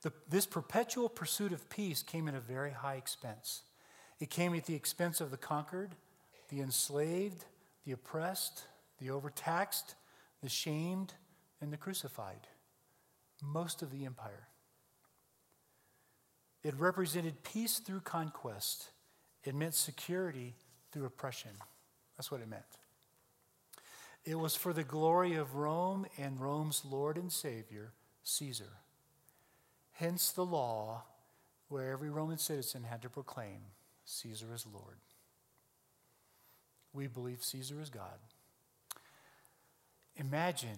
The, 0.02 0.12
this 0.30 0.46
perpetual 0.46 1.10
pursuit 1.10 1.54
of 1.54 1.70
peace 1.70 2.04
came 2.04 2.28
at 2.28 2.36
a 2.36 2.40
very 2.40 2.72
high 2.72 2.96
expense. 2.96 3.64
It 4.20 4.30
came 4.30 4.54
at 4.54 4.66
the 4.66 4.76
expense 4.76 5.22
of 5.22 5.32
the 5.32 5.38
conquered, 5.38 5.96
the 6.50 6.62
enslaved, 6.62 7.46
the 7.86 7.94
oppressed, 7.94 8.64
the 9.00 9.10
overtaxed, 9.10 9.96
the 10.42 10.50
shamed, 10.50 11.14
and 11.62 11.72
the 11.72 11.78
crucified. 11.78 12.48
Most 13.42 13.82
of 13.82 13.92
the 13.92 14.06
empire. 14.06 14.48
It 16.64 16.74
represented 16.78 17.44
peace 17.44 17.80
through 17.80 18.02
conquest. 18.02 18.90
It 19.44 19.54
meant 19.54 19.76
security 19.76 20.56
through 20.92 21.06
oppression. 21.06 21.52
That's 22.16 22.32
what 22.32 22.42
it 22.42 22.50
meant. 22.50 22.64
It 24.26 24.36
was 24.40 24.56
for 24.56 24.72
the 24.72 24.84
glory 24.84 25.36
of 25.36 25.56
Rome 25.56 26.06
and 26.18 26.40
Rome's 26.40 26.84
Lord 26.90 27.18
and 27.18 27.32
Savior, 27.32 27.92
Caesar. 28.24 28.78
Hence 29.94 30.32
the 30.32 30.46
law 30.46 31.04
where 31.68 31.92
every 31.92 32.10
Roman 32.10 32.38
citizen 32.38 32.84
had 32.84 33.02
to 33.02 33.10
proclaim 33.10 33.60
Caesar 34.06 34.48
is 34.54 34.66
Lord. 34.72 34.98
We 36.94 37.08
believe 37.08 37.44
Caesar 37.44 37.82
is 37.82 37.90
God. 37.90 38.20
Imagine 40.16 40.78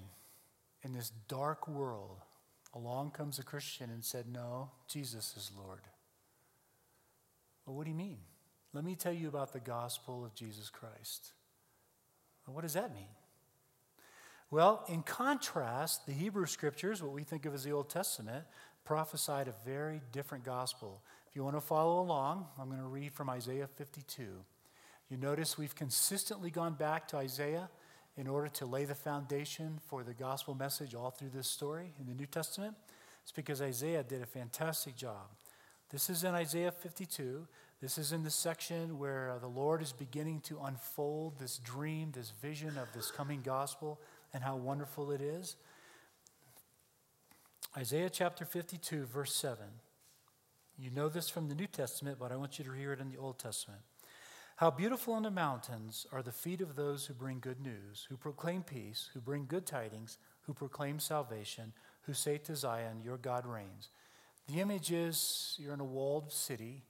in 0.83 0.93
this 0.93 1.11
dark 1.27 1.67
world 1.67 2.19
Along 2.75 3.11
comes 3.11 3.39
a 3.39 3.43
Christian 3.43 3.89
and 3.89 4.03
said, 4.03 4.25
No, 4.27 4.69
Jesus 4.87 5.33
is 5.37 5.51
Lord. 5.57 5.81
Well, 7.65 7.75
what 7.75 7.85
do 7.85 7.89
you 7.89 7.95
mean? 7.95 8.17
Let 8.73 8.83
me 8.83 8.95
tell 8.95 9.13
you 9.13 9.29
about 9.29 9.53
the 9.53 9.61
gospel 9.61 10.25
of 10.25 10.35
Jesus 10.35 10.69
Christ. 10.69 11.31
Well, 12.45 12.53
what 12.53 12.61
does 12.61 12.73
that 12.73 12.93
mean? 12.93 13.07
Well, 14.51 14.83
in 14.89 15.01
contrast, 15.01 16.05
the 16.05 16.11
Hebrew 16.11 16.45
scriptures, 16.45 17.01
what 17.01 17.13
we 17.13 17.23
think 17.23 17.45
of 17.45 17.53
as 17.53 17.63
the 17.63 17.71
Old 17.71 17.89
Testament, 17.89 18.45
prophesied 18.83 19.47
a 19.47 19.53
very 19.65 20.01
different 20.11 20.43
gospel. 20.43 21.01
If 21.27 21.35
you 21.35 21.43
want 21.43 21.55
to 21.55 21.61
follow 21.61 22.01
along, 22.01 22.45
I'm 22.59 22.67
going 22.67 22.81
to 22.81 22.87
read 22.87 23.13
from 23.13 23.29
Isaiah 23.29 23.67
52. 23.67 24.23
You 25.09 25.17
notice 25.17 25.57
we've 25.57 25.75
consistently 25.75 26.51
gone 26.51 26.73
back 26.73 27.07
to 27.09 27.17
Isaiah 27.17 27.69
in 28.17 28.27
order 28.27 28.47
to 28.47 28.65
lay 28.65 28.85
the 28.85 28.95
foundation 28.95 29.79
for 29.87 30.03
the 30.03 30.13
gospel 30.13 30.55
message 30.55 30.95
all 30.95 31.11
through 31.11 31.31
this 31.33 31.47
story 31.47 31.93
in 31.99 32.07
the 32.07 32.13
New 32.13 32.25
Testament? 32.25 32.75
It's 33.23 33.31
because 33.31 33.61
Isaiah 33.61 34.03
did 34.03 34.21
a 34.21 34.25
fantastic 34.25 34.95
job. 34.95 35.27
This 35.89 36.09
is 36.09 36.23
in 36.23 36.33
Isaiah 36.33 36.71
52. 36.71 37.47
This 37.81 37.97
is 37.97 38.11
in 38.11 38.23
the 38.23 38.29
section 38.29 38.97
where 38.97 39.31
uh, 39.31 39.39
the 39.39 39.47
Lord 39.47 39.81
is 39.81 39.91
beginning 39.91 40.41
to 40.41 40.59
unfold 40.63 41.39
this 41.39 41.57
dream, 41.57 42.11
this 42.11 42.31
vision 42.41 42.77
of 42.77 42.87
this 42.93 43.11
coming 43.11 43.41
gospel, 43.43 43.99
and 44.33 44.43
how 44.43 44.55
wonderful 44.55 45.11
it 45.11 45.21
is. 45.21 45.55
Isaiah 47.77 48.09
chapter 48.09 48.45
52, 48.45 49.05
verse 49.05 49.35
7. 49.35 49.65
You 50.77 50.91
know 50.91 51.09
this 51.09 51.29
from 51.29 51.49
the 51.49 51.55
New 51.55 51.67
Testament, 51.67 52.17
but 52.19 52.31
I 52.31 52.35
want 52.35 52.57
you 52.57 52.65
to 52.65 52.71
hear 52.71 52.93
it 52.93 52.99
in 52.99 53.09
the 53.09 53.17
Old 53.17 53.39
Testament. 53.39 53.81
How 54.57 54.71
beautiful 54.71 55.13
on 55.13 55.23
the 55.23 55.31
mountains 55.31 56.07
are 56.13 56.23
the 56.23 56.31
feet 56.31 56.61
of 56.61 56.77
those 56.77 57.05
who 57.05 57.13
bring 57.13 57.41
good 57.41 57.59
news, 57.59 58.07
who 58.09 58.15
proclaim 58.15 58.63
peace, 58.63 59.09
who 59.13 59.19
bring 59.19 59.47
good 59.47 59.65
tidings, 59.65 60.17
who 60.43 60.53
proclaim 60.53 60.97
salvation, 60.99 61.73
who 62.03 62.13
say 62.13 62.37
to 62.37 62.55
Zion, 62.55 63.01
Your 63.03 63.17
God 63.17 63.45
reigns. 63.45 63.89
The 64.47 64.61
image 64.61 64.93
is 64.93 65.55
you're 65.59 65.73
in 65.73 65.81
a 65.81 65.85
walled 65.85 66.31
city, 66.31 66.83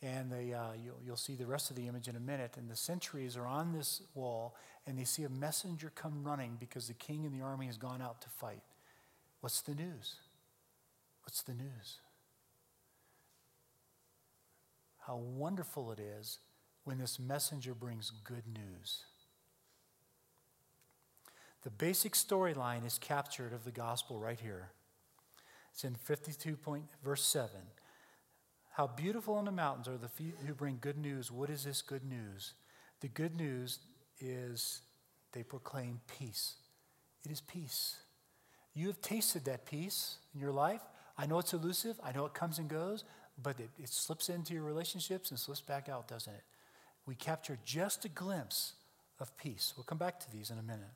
and 0.00 0.30
they, 0.30 0.52
uh, 0.52 0.74
you'll, 0.80 1.00
you'll 1.04 1.16
see 1.16 1.34
the 1.34 1.46
rest 1.46 1.70
of 1.70 1.76
the 1.76 1.88
image 1.88 2.06
in 2.06 2.14
a 2.14 2.20
minute. 2.20 2.54
And 2.56 2.70
the 2.70 2.76
sentries 2.76 3.36
are 3.36 3.46
on 3.46 3.72
this 3.72 4.00
wall, 4.14 4.54
and 4.86 4.96
they 4.96 5.04
see 5.04 5.24
a 5.24 5.28
messenger 5.28 5.90
come 5.92 6.22
running 6.22 6.56
because 6.60 6.86
the 6.86 6.94
king 6.94 7.24
and 7.24 7.34
the 7.34 7.44
army 7.44 7.66
has 7.66 7.78
gone 7.78 8.00
out 8.00 8.20
to 8.22 8.28
fight. 8.28 8.62
What's 9.40 9.60
the 9.62 9.74
news? 9.74 10.14
What's 11.24 11.42
the 11.42 11.54
news? 11.54 11.98
How 14.98 15.16
wonderful 15.16 15.90
it 15.90 15.98
is 15.98 16.38
when 16.88 16.96
this 16.96 17.18
messenger 17.18 17.74
brings 17.74 18.10
good 18.24 18.44
news. 18.46 19.04
The 21.62 21.68
basic 21.68 22.14
storyline 22.14 22.86
is 22.86 22.96
captured 22.96 23.52
of 23.52 23.66
the 23.66 23.70
gospel 23.70 24.18
right 24.18 24.40
here. 24.40 24.70
It's 25.74 25.84
in 25.84 25.96
52 25.96 26.56
point, 26.56 26.84
verse 27.04 27.22
7. 27.22 27.50
How 28.70 28.86
beautiful 28.86 29.34
on 29.34 29.44
the 29.44 29.52
mountains 29.52 29.86
are 29.86 29.98
the 29.98 30.08
feet 30.08 30.36
who 30.46 30.54
bring 30.54 30.78
good 30.80 30.96
news. 30.96 31.30
What 31.30 31.50
is 31.50 31.64
this 31.64 31.82
good 31.82 32.06
news? 32.06 32.54
The 33.02 33.08
good 33.08 33.36
news 33.36 33.80
is 34.18 34.80
they 35.32 35.42
proclaim 35.42 36.00
peace. 36.18 36.54
It 37.22 37.30
is 37.30 37.42
peace. 37.42 37.96
You 38.72 38.86
have 38.86 39.02
tasted 39.02 39.44
that 39.44 39.66
peace 39.66 40.16
in 40.34 40.40
your 40.40 40.52
life. 40.52 40.80
I 41.18 41.26
know 41.26 41.38
it's 41.38 41.52
elusive, 41.52 42.00
I 42.02 42.12
know 42.12 42.24
it 42.24 42.32
comes 42.32 42.58
and 42.58 42.66
goes, 42.66 43.04
but 43.42 43.60
it, 43.60 43.68
it 43.78 43.90
slips 43.90 44.30
into 44.30 44.54
your 44.54 44.62
relationships 44.62 45.28
and 45.28 45.38
slips 45.38 45.60
back 45.60 45.90
out, 45.90 46.08
doesn't 46.08 46.32
it? 46.32 46.44
We 47.08 47.14
capture 47.14 47.58
just 47.64 48.04
a 48.04 48.08
glimpse 48.08 48.74
of 49.18 49.34
peace. 49.38 49.72
We'll 49.76 49.84
come 49.84 49.96
back 49.96 50.20
to 50.20 50.30
these 50.30 50.50
in 50.50 50.58
a 50.58 50.62
minute. 50.62 50.90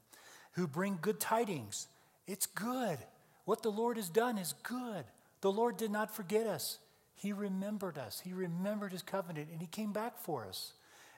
Who 0.52 0.66
bring 0.66 0.98
good 1.00 1.18
tidings. 1.18 1.88
It's 2.26 2.44
good. 2.44 2.98
What 3.46 3.62
the 3.62 3.72
Lord 3.72 3.96
has 3.96 4.10
done 4.10 4.36
is 4.36 4.54
good. 4.62 5.04
The 5.40 5.50
Lord 5.50 5.78
did 5.78 5.90
not 5.90 6.14
forget 6.14 6.46
us. 6.46 6.78
He 7.14 7.32
remembered 7.32 7.96
us. 7.96 8.20
He 8.20 8.34
remembered 8.34 8.92
his 8.92 9.00
covenant 9.00 9.48
and 9.50 9.60
he 9.62 9.66
came 9.66 9.92
back 9.92 10.18
for 10.18 10.44
us. 10.44 10.74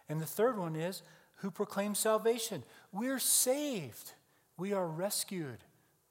And 0.09 0.21
the 0.21 0.27
third 0.27 0.57
one 0.57 0.77
is 0.77 1.03
who 1.39 1.51
proclaims 1.51 1.99
salvation. 1.99 2.63
We're 2.93 3.19
saved. 3.19 4.13
We 4.57 4.73
are 4.73 4.87
rescued 4.87 5.59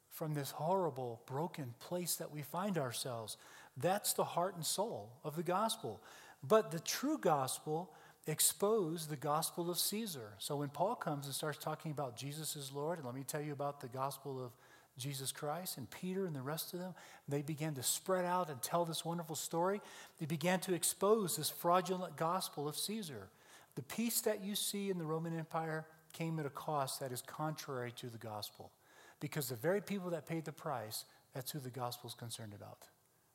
from 0.09 0.33
this 0.33 0.51
horrible, 0.51 1.21
broken 1.25 1.73
place 1.79 2.17
that 2.17 2.33
we 2.33 2.41
find 2.41 2.77
ourselves. 2.77 3.37
That's 3.77 4.11
the 4.11 4.25
heart 4.25 4.55
and 4.55 4.65
soul 4.65 5.13
of 5.23 5.37
the 5.37 5.43
gospel. 5.43 6.01
But 6.45 6.71
the 6.71 6.81
true 6.81 7.17
gospel 7.17 7.89
expose 8.27 9.07
the 9.07 9.15
gospel 9.15 9.69
of 9.69 9.77
Caesar. 9.77 10.33
So 10.37 10.55
when 10.57 10.69
Paul 10.69 10.95
comes 10.95 11.25
and 11.25 11.35
starts 11.35 11.57
talking 11.57 11.91
about 11.91 12.15
Jesus 12.15 12.55
as 12.55 12.71
Lord, 12.71 12.99
and 12.99 13.05
let 13.05 13.15
me 13.15 13.23
tell 13.23 13.41
you 13.41 13.51
about 13.51 13.81
the 13.81 13.87
gospel 13.87 14.43
of 14.43 14.51
Jesus 14.97 15.31
Christ 15.31 15.77
and 15.77 15.89
Peter 15.89 16.25
and 16.25 16.35
the 16.35 16.41
rest 16.41 16.73
of 16.73 16.79
them, 16.79 16.93
they 17.27 17.41
began 17.41 17.73
to 17.73 17.83
spread 17.83 18.25
out 18.25 18.49
and 18.49 18.61
tell 18.61 18.85
this 18.85 19.03
wonderful 19.03 19.35
story. 19.35 19.81
They 20.19 20.25
began 20.25 20.59
to 20.61 20.73
expose 20.73 21.35
this 21.35 21.49
fraudulent 21.49 22.15
gospel 22.15 22.67
of 22.67 22.77
Caesar. 22.77 23.29
The 23.75 23.81
peace 23.81 24.21
that 24.21 24.43
you 24.43 24.55
see 24.55 24.89
in 24.89 24.99
the 24.99 25.05
Roman 25.05 25.37
Empire 25.37 25.85
came 26.13 26.39
at 26.39 26.45
a 26.45 26.51
cost 26.51 26.99
that 26.99 27.11
is 27.11 27.23
contrary 27.23 27.91
to 27.97 28.07
the 28.07 28.19
gospel. 28.19 28.71
Because 29.19 29.49
the 29.49 29.55
very 29.55 29.81
people 29.81 30.11
that 30.11 30.27
paid 30.27 30.45
the 30.45 30.51
price, 30.51 31.05
that's 31.33 31.51
who 31.51 31.59
the 31.59 31.69
gospel 31.69 32.07
is 32.07 32.13
concerned 32.13 32.53
about 32.53 32.87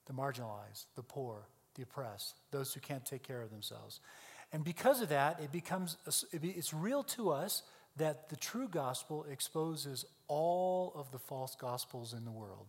the 0.06 0.14
marginalized, 0.14 0.86
the 0.96 1.02
poor, 1.02 1.48
the 1.74 1.82
oppressed, 1.82 2.36
those 2.50 2.72
who 2.72 2.80
can't 2.80 3.04
take 3.04 3.22
care 3.22 3.42
of 3.42 3.50
themselves. 3.50 4.00
And 4.52 4.64
because 4.64 5.02
of 5.02 5.10
that, 5.10 5.40
it 5.40 5.52
becomes 5.52 5.96
it's 6.32 6.72
real 6.72 7.02
to 7.04 7.30
us 7.30 7.62
that 7.96 8.28
the 8.28 8.36
true 8.36 8.68
gospel 8.68 9.26
exposes 9.30 10.04
all 10.28 10.92
of 10.94 11.10
the 11.10 11.18
false 11.18 11.54
gospels 11.54 12.14
in 12.14 12.24
the 12.24 12.30
world. 12.30 12.66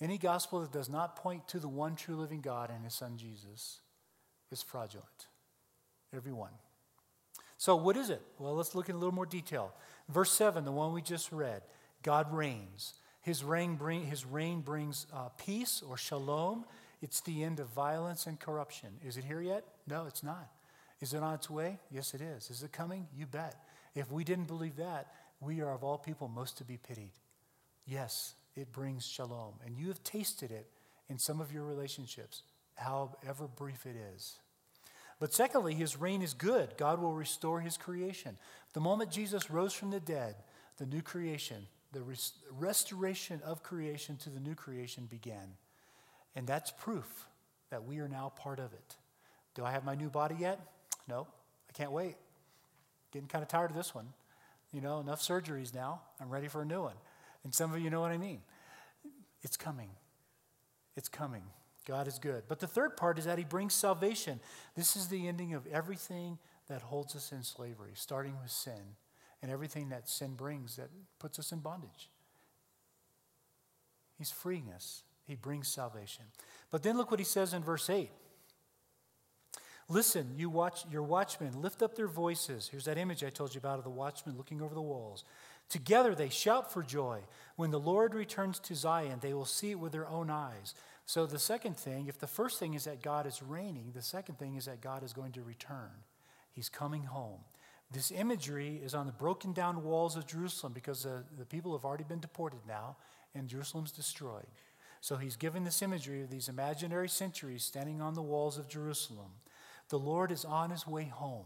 Any 0.00 0.16
gospel 0.16 0.60
that 0.60 0.72
does 0.72 0.88
not 0.88 1.16
point 1.16 1.46
to 1.48 1.58
the 1.58 1.68
one 1.68 1.96
true 1.96 2.16
living 2.16 2.40
God 2.40 2.70
and 2.70 2.84
his 2.84 2.94
son 2.94 3.18
Jesus 3.18 3.80
is 4.50 4.62
fraudulent. 4.62 5.26
Every 6.14 6.32
one. 6.32 6.52
So, 7.58 7.76
what 7.76 7.96
is 7.96 8.08
it? 8.08 8.22
Well, 8.38 8.54
let's 8.54 8.74
look 8.74 8.88
in 8.88 8.94
a 8.94 8.98
little 8.98 9.14
more 9.14 9.26
detail. 9.26 9.74
Verse 10.08 10.32
7, 10.32 10.64
the 10.64 10.72
one 10.72 10.94
we 10.94 11.02
just 11.02 11.30
read 11.30 11.62
God 12.02 12.32
reigns. 12.32 12.94
His 13.20 13.44
reign, 13.44 13.76
bring, 13.76 14.06
his 14.06 14.24
reign 14.24 14.62
brings 14.62 15.06
uh, 15.12 15.28
peace 15.36 15.82
or 15.86 15.98
shalom. 15.98 16.64
It's 17.02 17.20
the 17.20 17.44
end 17.44 17.60
of 17.60 17.68
violence 17.68 18.26
and 18.26 18.40
corruption. 18.40 18.88
Is 19.06 19.18
it 19.18 19.24
here 19.24 19.42
yet? 19.42 19.64
No, 19.86 20.06
it's 20.06 20.22
not. 20.22 20.48
Is 21.00 21.14
it 21.14 21.22
on 21.22 21.34
its 21.34 21.48
way? 21.48 21.78
Yes, 21.90 22.14
it 22.14 22.20
is. 22.20 22.50
Is 22.50 22.62
it 22.62 22.72
coming? 22.72 23.06
You 23.16 23.26
bet. 23.26 23.56
If 23.94 24.10
we 24.12 24.24
didn't 24.24 24.46
believe 24.46 24.76
that, 24.76 25.12
we 25.40 25.60
are 25.60 25.72
of 25.72 25.82
all 25.82 25.98
people 25.98 26.28
most 26.28 26.58
to 26.58 26.64
be 26.64 26.76
pitied. 26.76 27.12
Yes, 27.86 28.34
it 28.54 28.72
brings 28.72 29.06
shalom. 29.06 29.54
And 29.64 29.76
you 29.76 29.88
have 29.88 30.02
tasted 30.04 30.50
it 30.50 30.66
in 31.08 31.18
some 31.18 31.40
of 31.40 31.52
your 31.52 31.64
relationships, 31.64 32.42
however 32.76 33.48
brief 33.48 33.86
it 33.86 33.96
is. 34.14 34.36
But 35.18 35.34
secondly, 35.34 35.74
his 35.74 35.98
reign 35.98 36.22
is 36.22 36.34
good. 36.34 36.76
God 36.76 37.00
will 37.00 37.12
restore 37.12 37.60
his 37.60 37.76
creation. 37.76 38.38
The 38.72 38.80
moment 38.80 39.10
Jesus 39.10 39.50
rose 39.50 39.74
from 39.74 39.90
the 39.90 40.00
dead, 40.00 40.36
the 40.78 40.86
new 40.86 41.02
creation, 41.02 41.66
the 41.92 42.02
res- 42.02 42.32
restoration 42.58 43.40
of 43.44 43.62
creation 43.62 44.16
to 44.18 44.30
the 44.30 44.40
new 44.40 44.54
creation 44.54 45.06
began. 45.10 45.56
And 46.34 46.46
that's 46.46 46.70
proof 46.70 47.26
that 47.70 47.84
we 47.84 47.98
are 47.98 48.08
now 48.08 48.32
part 48.34 48.58
of 48.58 48.72
it. 48.72 48.96
Do 49.54 49.64
I 49.64 49.72
have 49.72 49.84
my 49.84 49.94
new 49.94 50.08
body 50.08 50.36
yet? 50.38 50.60
No, 51.08 51.26
I 51.68 51.72
can't 51.72 51.92
wait. 51.92 52.16
Getting 53.12 53.28
kind 53.28 53.42
of 53.42 53.48
tired 53.48 53.70
of 53.70 53.76
this 53.76 53.94
one. 53.94 54.08
You 54.72 54.80
know, 54.80 55.00
enough 55.00 55.20
surgeries 55.20 55.74
now. 55.74 56.02
I'm 56.20 56.30
ready 56.30 56.48
for 56.48 56.62
a 56.62 56.64
new 56.64 56.82
one. 56.82 56.96
And 57.44 57.54
some 57.54 57.72
of 57.72 57.80
you 57.80 57.90
know 57.90 58.00
what 58.00 58.12
I 58.12 58.18
mean. 58.18 58.40
It's 59.42 59.56
coming. 59.56 59.90
It's 60.96 61.08
coming. 61.08 61.42
God 61.86 62.06
is 62.06 62.18
good. 62.18 62.44
But 62.46 62.60
the 62.60 62.66
third 62.66 62.96
part 62.96 63.18
is 63.18 63.24
that 63.24 63.38
he 63.38 63.44
brings 63.44 63.74
salvation. 63.74 64.40
This 64.76 64.96
is 64.96 65.08
the 65.08 65.26
ending 65.26 65.54
of 65.54 65.66
everything 65.66 66.38
that 66.68 66.82
holds 66.82 67.16
us 67.16 67.32
in 67.32 67.42
slavery, 67.42 67.92
starting 67.94 68.36
with 68.40 68.50
sin 68.50 68.96
and 69.42 69.50
everything 69.50 69.88
that 69.88 70.08
sin 70.08 70.34
brings 70.34 70.76
that 70.76 70.90
puts 71.18 71.38
us 71.38 71.52
in 71.52 71.58
bondage. 71.60 72.10
He's 74.18 74.30
freeing 74.30 74.70
us, 74.74 75.02
he 75.26 75.34
brings 75.34 75.68
salvation. 75.68 76.26
But 76.70 76.82
then 76.82 76.96
look 76.96 77.10
what 77.10 77.20
he 77.20 77.24
says 77.24 77.54
in 77.54 77.64
verse 77.64 77.88
8. 77.88 78.10
Listen, 79.90 80.30
you 80.36 80.48
watch 80.48 80.84
your 80.88 81.02
watchmen 81.02 81.60
lift 81.60 81.82
up 81.82 81.96
their 81.96 82.06
voices. 82.06 82.68
Here's 82.70 82.84
that 82.84 82.96
image 82.96 83.24
I 83.24 83.30
told 83.30 83.54
you 83.54 83.58
about 83.58 83.78
of 83.78 83.84
the 83.84 83.90
watchmen 83.90 84.36
looking 84.36 84.62
over 84.62 84.72
the 84.72 84.80
walls. 84.80 85.24
Together 85.68 86.14
they 86.14 86.28
shout 86.28 86.72
for 86.72 86.84
joy. 86.84 87.18
When 87.56 87.72
the 87.72 87.80
Lord 87.80 88.14
returns 88.14 88.60
to 88.60 88.76
Zion, 88.76 89.18
they 89.20 89.34
will 89.34 89.44
see 89.44 89.72
it 89.72 89.80
with 89.80 89.90
their 89.90 90.08
own 90.08 90.30
eyes. 90.30 90.74
So 91.06 91.26
the 91.26 91.40
second 91.40 91.76
thing, 91.76 92.06
if 92.06 92.20
the 92.20 92.28
first 92.28 92.60
thing 92.60 92.74
is 92.74 92.84
that 92.84 93.02
God 93.02 93.26
is 93.26 93.42
reigning, 93.42 93.90
the 93.92 94.00
second 94.00 94.38
thing 94.38 94.54
is 94.54 94.66
that 94.66 94.80
God 94.80 95.02
is 95.02 95.12
going 95.12 95.32
to 95.32 95.42
return. 95.42 95.90
He's 96.52 96.68
coming 96.68 97.02
home. 97.02 97.40
This 97.90 98.12
imagery 98.12 98.80
is 98.84 98.94
on 98.94 99.06
the 99.06 99.12
broken 99.12 99.52
down 99.52 99.82
walls 99.82 100.16
of 100.16 100.24
Jerusalem 100.24 100.72
because 100.72 101.02
the, 101.02 101.24
the 101.36 101.44
people 101.44 101.72
have 101.72 101.84
already 101.84 102.04
been 102.04 102.20
deported 102.20 102.60
now 102.66 102.96
and 103.34 103.48
Jerusalem's 103.48 103.90
destroyed. 103.90 104.46
So 105.00 105.16
he's 105.16 105.34
given 105.34 105.64
this 105.64 105.82
imagery 105.82 106.22
of 106.22 106.30
these 106.30 106.48
imaginary 106.48 107.08
sentries 107.08 107.64
standing 107.64 108.00
on 108.00 108.14
the 108.14 108.22
walls 108.22 108.56
of 108.58 108.68
Jerusalem. 108.68 109.32
The 109.90 109.98
Lord 109.98 110.32
is 110.32 110.44
on 110.44 110.70
his 110.70 110.86
way 110.86 111.04
home. 111.04 111.44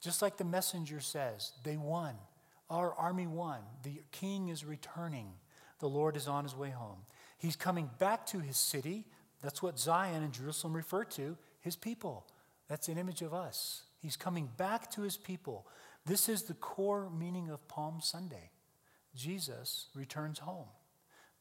Just 0.00 0.20
like 0.20 0.36
the 0.36 0.44
messenger 0.44 1.00
says, 1.00 1.52
they 1.64 1.76
won. 1.76 2.14
Our 2.68 2.92
army 2.94 3.26
won. 3.26 3.60
The 3.82 4.02
king 4.12 4.48
is 4.48 4.64
returning. 4.64 5.28
The 5.78 5.88
Lord 5.88 6.16
is 6.16 6.28
on 6.28 6.44
his 6.44 6.54
way 6.54 6.70
home. 6.70 6.98
He's 7.38 7.56
coming 7.56 7.90
back 7.98 8.26
to 8.26 8.40
his 8.40 8.56
city. 8.56 9.04
That's 9.42 9.62
what 9.62 9.78
Zion 9.78 10.22
and 10.22 10.32
Jerusalem 10.32 10.74
refer 10.74 11.04
to, 11.04 11.36
his 11.60 11.76
people. 11.76 12.26
That's 12.68 12.88
an 12.88 12.98
image 12.98 13.22
of 13.22 13.32
us. 13.32 13.82
He's 14.00 14.16
coming 14.16 14.48
back 14.56 14.90
to 14.92 15.02
his 15.02 15.16
people. 15.16 15.66
This 16.04 16.28
is 16.28 16.42
the 16.42 16.54
core 16.54 17.10
meaning 17.10 17.50
of 17.50 17.66
Palm 17.68 18.00
Sunday. 18.00 18.50
Jesus 19.14 19.86
returns 19.94 20.40
home. 20.40 20.66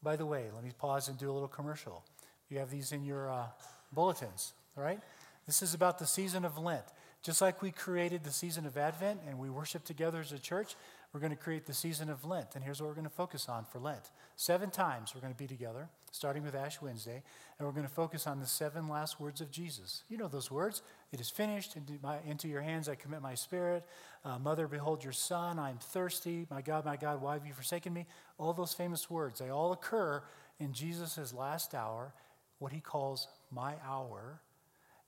By 0.01 0.15
the 0.15 0.25
way, 0.25 0.45
let 0.53 0.63
me 0.63 0.71
pause 0.77 1.07
and 1.07 1.17
do 1.17 1.31
a 1.31 1.33
little 1.33 1.47
commercial. 1.47 2.03
You 2.49 2.59
have 2.59 2.69
these 2.69 2.91
in 2.91 3.03
your 3.03 3.31
uh, 3.31 3.47
bulletins, 3.91 4.53
all 4.77 4.83
right? 4.83 4.99
This 5.45 5.61
is 5.61 5.73
about 5.73 5.99
the 5.99 6.07
season 6.07 6.43
of 6.43 6.57
Lent. 6.57 6.85
Just 7.21 7.41
like 7.41 7.61
we 7.61 7.71
created 7.71 8.23
the 8.23 8.31
season 8.31 8.65
of 8.65 8.77
Advent 8.77 9.21
and 9.27 9.39
we 9.39 9.49
worship 9.49 9.83
together 9.83 10.19
as 10.19 10.31
a 10.31 10.37
church, 10.37 10.75
we're 11.11 11.19
going 11.19 11.31
to 11.31 11.37
create 11.37 11.65
the 11.65 11.73
season 11.73 12.09
of 12.09 12.23
Lent. 12.23 12.55
And 12.55 12.63
here's 12.63 12.81
what 12.81 12.87
we're 12.87 12.95
going 12.95 13.07
to 13.07 13.09
focus 13.09 13.49
on 13.49 13.65
for 13.65 13.79
Lent. 13.79 14.11
Seven 14.35 14.69
times 14.69 15.13
we're 15.15 15.21
going 15.21 15.33
to 15.33 15.37
be 15.37 15.47
together, 15.47 15.87
starting 16.11 16.43
with 16.43 16.53
Ash 16.53 16.81
Wednesday, 16.81 17.23
and 17.57 17.67
we're 17.67 17.73
going 17.73 17.87
to 17.87 17.91
focus 17.93 18.27
on 18.27 18.39
the 18.39 18.45
seven 18.45 18.87
last 18.87 19.19
words 19.19 19.41
of 19.41 19.49
Jesus. 19.49 20.03
You 20.09 20.17
know 20.17 20.27
those 20.27 20.51
words. 20.51 20.81
It 21.11 21.19
is 21.19 21.29
finished. 21.29 21.75
Into, 21.75 21.93
my, 22.03 22.17
into 22.27 22.47
your 22.47 22.61
hands 22.61 22.89
I 22.89 22.95
commit 22.95 23.21
my 23.21 23.33
spirit. 23.33 23.85
Uh, 24.23 24.37
Mother, 24.37 24.67
behold 24.67 25.03
your 25.03 25.13
son. 25.13 25.57
I'm 25.57 25.77
thirsty. 25.77 26.45
My 26.51 26.61
God, 26.61 26.85
my 26.85 26.95
God, 26.95 27.21
why 27.21 27.33
have 27.33 27.45
you 27.47 27.53
forsaken 27.53 27.93
me? 27.93 28.05
All 28.37 28.53
those 28.53 28.73
famous 28.73 29.09
words, 29.09 29.39
they 29.39 29.49
all 29.49 29.71
occur 29.71 30.21
in 30.59 30.73
Jesus' 30.73 31.33
last 31.33 31.73
hour, 31.73 32.13
what 32.59 32.71
he 32.71 32.81
calls 32.81 33.27
my 33.51 33.75
hour 33.87 34.41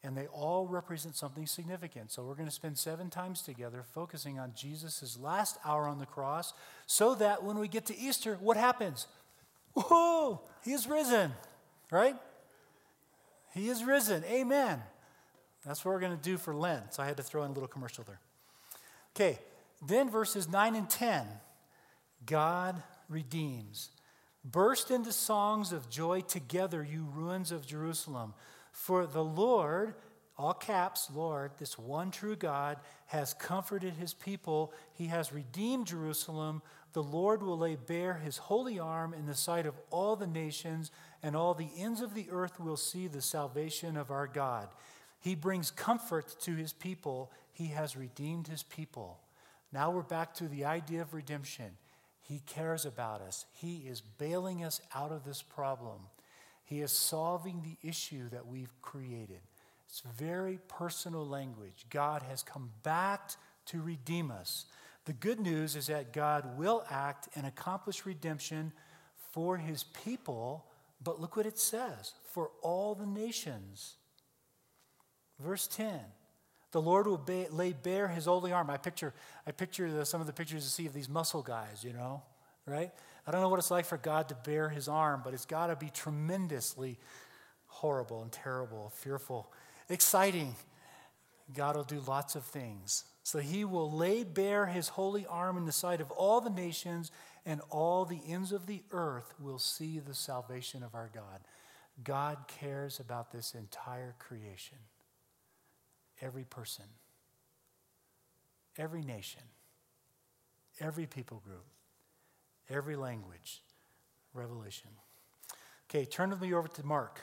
and 0.03 0.15
they 0.15 0.27
all 0.27 0.67
represent 0.67 1.15
something 1.15 1.45
significant. 1.45 2.11
So 2.11 2.23
we're 2.23 2.35
going 2.35 2.47
to 2.47 2.53
spend 2.53 2.77
seven 2.77 3.09
times 3.09 3.41
together 3.41 3.83
focusing 3.93 4.39
on 4.39 4.53
Jesus' 4.55 5.17
last 5.19 5.57
hour 5.65 5.87
on 5.87 5.99
the 5.99 6.05
cross 6.05 6.53
so 6.85 7.15
that 7.15 7.43
when 7.43 7.57
we 7.57 7.67
get 7.67 7.85
to 7.87 7.97
Easter, 7.97 8.37
what 8.39 8.57
happens? 8.57 9.07
Whoa, 9.73 10.41
he 10.63 10.71
is 10.71 10.87
risen, 10.87 11.33
right? 11.91 12.15
He 13.53 13.69
is 13.69 13.83
risen. 13.83 14.23
Amen. 14.25 14.81
That's 15.65 15.83
what 15.83 15.93
we're 15.93 15.99
going 15.99 16.17
to 16.17 16.23
do 16.23 16.37
for 16.37 16.55
Lent. 16.55 16.93
So 16.93 17.03
I 17.03 17.07
had 17.07 17.17
to 17.17 17.23
throw 17.23 17.43
in 17.43 17.51
a 17.51 17.53
little 17.53 17.67
commercial 17.67 18.03
there. 18.03 18.19
Okay, 19.15 19.39
then 19.85 20.09
verses 20.09 20.47
9 20.47 20.75
and 20.75 20.89
10 20.89 21.25
God 22.25 22.81
redeems. 23.09 23.89
Burst 24.43 24.91
into 24.91 25.11
songs 25.11 25.71
of 25.73 25.89
joy 25.89 26.21
together, 26.21 26.85
you 26.89 27.07
ruins 27.13 27.51
of 27.51 27.65
Jerusalem. 27.65 28.33
For 28.77 29.07
the 29.07 29.23
Lord, 29.23 29.95
all 30.37 30.53
caps, 30.53 31.09
Lord, 31.13 31.51
this 31.57 31.79
one 31.79 32.11
true 32.11 32.35
God, 32.35 32.77
has 33.07 33.33
comforted 33.33 33.95
his 33.95 34.13
people. 34.13 34.71
He 34.93 35.07
has 35.07 35.33
redeemed 35.33 35.87
Jerusalem. 35.87 36.61
The 36.93 37.01
Lord 37.01 37.41
will 37.41 37.57
lay 37.57 37.75
bare 37.75 38.13
his 38.13 38.37
holy 38.37 38.77
arm 38.77 39.15
in 39.15 39.25
the 39.25 39.33
sight 39.33 39.65
of 39.65 39.73
all 39.89 40.15
the 40.15 40.27
nations, 40.27 40.91
and 41.23 41.35
all 41.35 41.55
the 41.55 41.71
ends 41.75 42.01
of 42.01 42.13
the 42.13 42.27
earth 42.31 42.59
will 42.59 42.77
see 42.77 43.07
the 43.07 43.21
salvation 43.21 43.97
of 43.97 44.11
our 44.11 44.27
God. 44.27 44.69
He 45.19 45.33
brings 45.33 45.71
comfort 45.71 46.35
to 46.41 46.53
his 46.53 46.71
people. 46.71 47.31
He 47.51 47.69
has 47.69 47.97
redeemed 47.97 48.47
his 48.47 48.61
people. 48.61 49.19
Now 49.73 49.89
we're 49.89 50.03
back 50.03 50.35
to 50.35 50.47
the 50.47 50.65
idea 50.65 51.01
of 51.01 51.15
redemption. 51.15 51.77
He 52.21 52.41
cares 52.45 52.85
about 52.85 53.21
us, 53.21 53.47
He 53.53 53.87
is 53.87 54.01
bailing 54.01 54.63
us 54.63 54.81
out 54.93 55.11
of 55.11 55.25
this 55.25 55.41
problem. 55.41 55.97
He 56.67 56.81
is 56.81 56.91
solving 56.91 57.61
the 57.61 57.87
issue 57.87 58.27
that 58.29 58.45
we've 58.45 58.73
created. 58.81 59.39
It's 59.87 60.03
very 60.17 60.59
personal 60.67 61.25
language. 61.25 61.85
God 61.89 62.23
has 62.23 62.43
come 62.43 62.71
back 62.83 63.31
to 63.67 63.81
redeem 63.81 64.31
us. 64.31 64.65
The 65.05 65.13
good 65.13 65.39
news 65.39 65.77
is 65.77 65.87
that 65.87 66.11
God 66.11 66.57
will 66.57 66.83
act 66.89 67.29
and 67.35 67.47
accomplish 67.47 68.05
redemption 68.05 68.73
for 69.31 69.55
his 69.55 69.85
people, 70.03 70.65
but 71.01 71.21
look 71.21 71.37
what 71.37 71.45
it 71.45 71.57
says 71.57 72.11
for 72.33 72.51
all 72.61 72.95
the 72.95 73.05
nations. 73.05 73.95
Verse 75.39 75.67
10 75.67 75.99
the 76.73 76.81
Lord 76.81 77.07
will 77.07 77.17
ba- 77.17 77.47
lay 77.49 77.71
bare 77.71 78.09
his 78.09 78.25
holy 78.25 78.51
arm. 78.51 78.69
I 78.69 78.75
picture, 78.75 79.13
I 79.45 79.51
picture 79.51 79.89
the, 79.89 80.05
some 80.05 80.19
of 80.19 80.27
the 80.27 80.33
pictures 80.33 80.63
you 80.63 80.69
see 80.69 80.85
of 80.85 80.93
these 80.93 81.07
muscle 81.07 81.41
guys, 81.41 81.81
you 81.81 81.93
know, 81.93 82.23
right? 82.65 82.91
I 83.27 83.31
don't 83.31 83.41
know 83.41 83.49
what 83.49 83.59
it's 83.59 83.71
like 83.71 83.85
for 83.85 83.97
God 83.97 84.29
to 84.29 84.35
bear 84.35 84.69
his 84.69 84.87
arm, 84.87 85.21
but 85.21 85.33
it's 85.33 85.45
got 85.45 85.67
to 85.67 85.75
be 85.75 85.89
tremendously 85.89 86.97
horrible 87.65 88.21
and 88.21 88.31
terrible, 88.31 88.89
fearful, 88.95 89.51
exciting. 89.89 90.55
God 91.53 91.75
will 91.75 91.83
do 91.83 92.01
lots 92.07 92.35
of 92.35 92.43
things. 92.45 93.03
So 93.23 93.39
he 93.39 93.65
will 93.65 93.91
lay 93.91 94.23
bare 94.23 94.67
his 94.67 94.87
holy 94.87 95.25
arm 95.25 95.57
in 95.57 95.65
the 95.65 95.73
sight 95.73 95.99
of 95.99 96.09
all 96.11 96.39
the 96.39 96.49
nations, 96.49 97.11
and 97.45 97.59
all 97.69 98.05
the 98.05 98.21
ends 98.25 98.53
of 98.53 98.65
the 98.65 98.81
earth 98.91 99.33
will 99.37 99.59
see 99.59 99.99
the 99.99 100.13
salvation 100.13 100.81
of 100.81 100.95
our 100.95 101.09
God. 101.13 101.41
God 102.01 102.37
cares 102.47 103.01
about 103.01 103.33
this 103.33 103.53
entire 103.53 104.15
creation. 104.19 104.77
Every 106.21 106.45
person, 106.45 106.85
every 108.77 109.01
nation, 109.01 109.43
every 110.79 111.05
people 111.05 111.41
group 111.43 111.65
every 112.69 112.95
language. 112.95 113.61
Revelation. 114.33 114.89
Okay, 115.89 116.05
turn 116.05 116.29
with 116.29 116.41
me 116.41 116.53
over 116.53 116.67
to 116.67 116.85
Mark, 116.85 117.21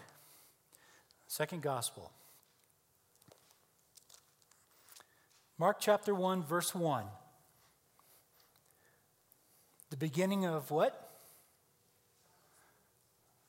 second 1.26 1.62
gospel. 1.62 2.10
Mark 5.58 5.78
chapter 5.80 6.14
1, 6.14 6.42
verse 6.42 6.74
1. 6.74 7.04
The 9.90 9.96
beginning 9.96 10.44
of 10.44 10.70
what? 10.70 11.12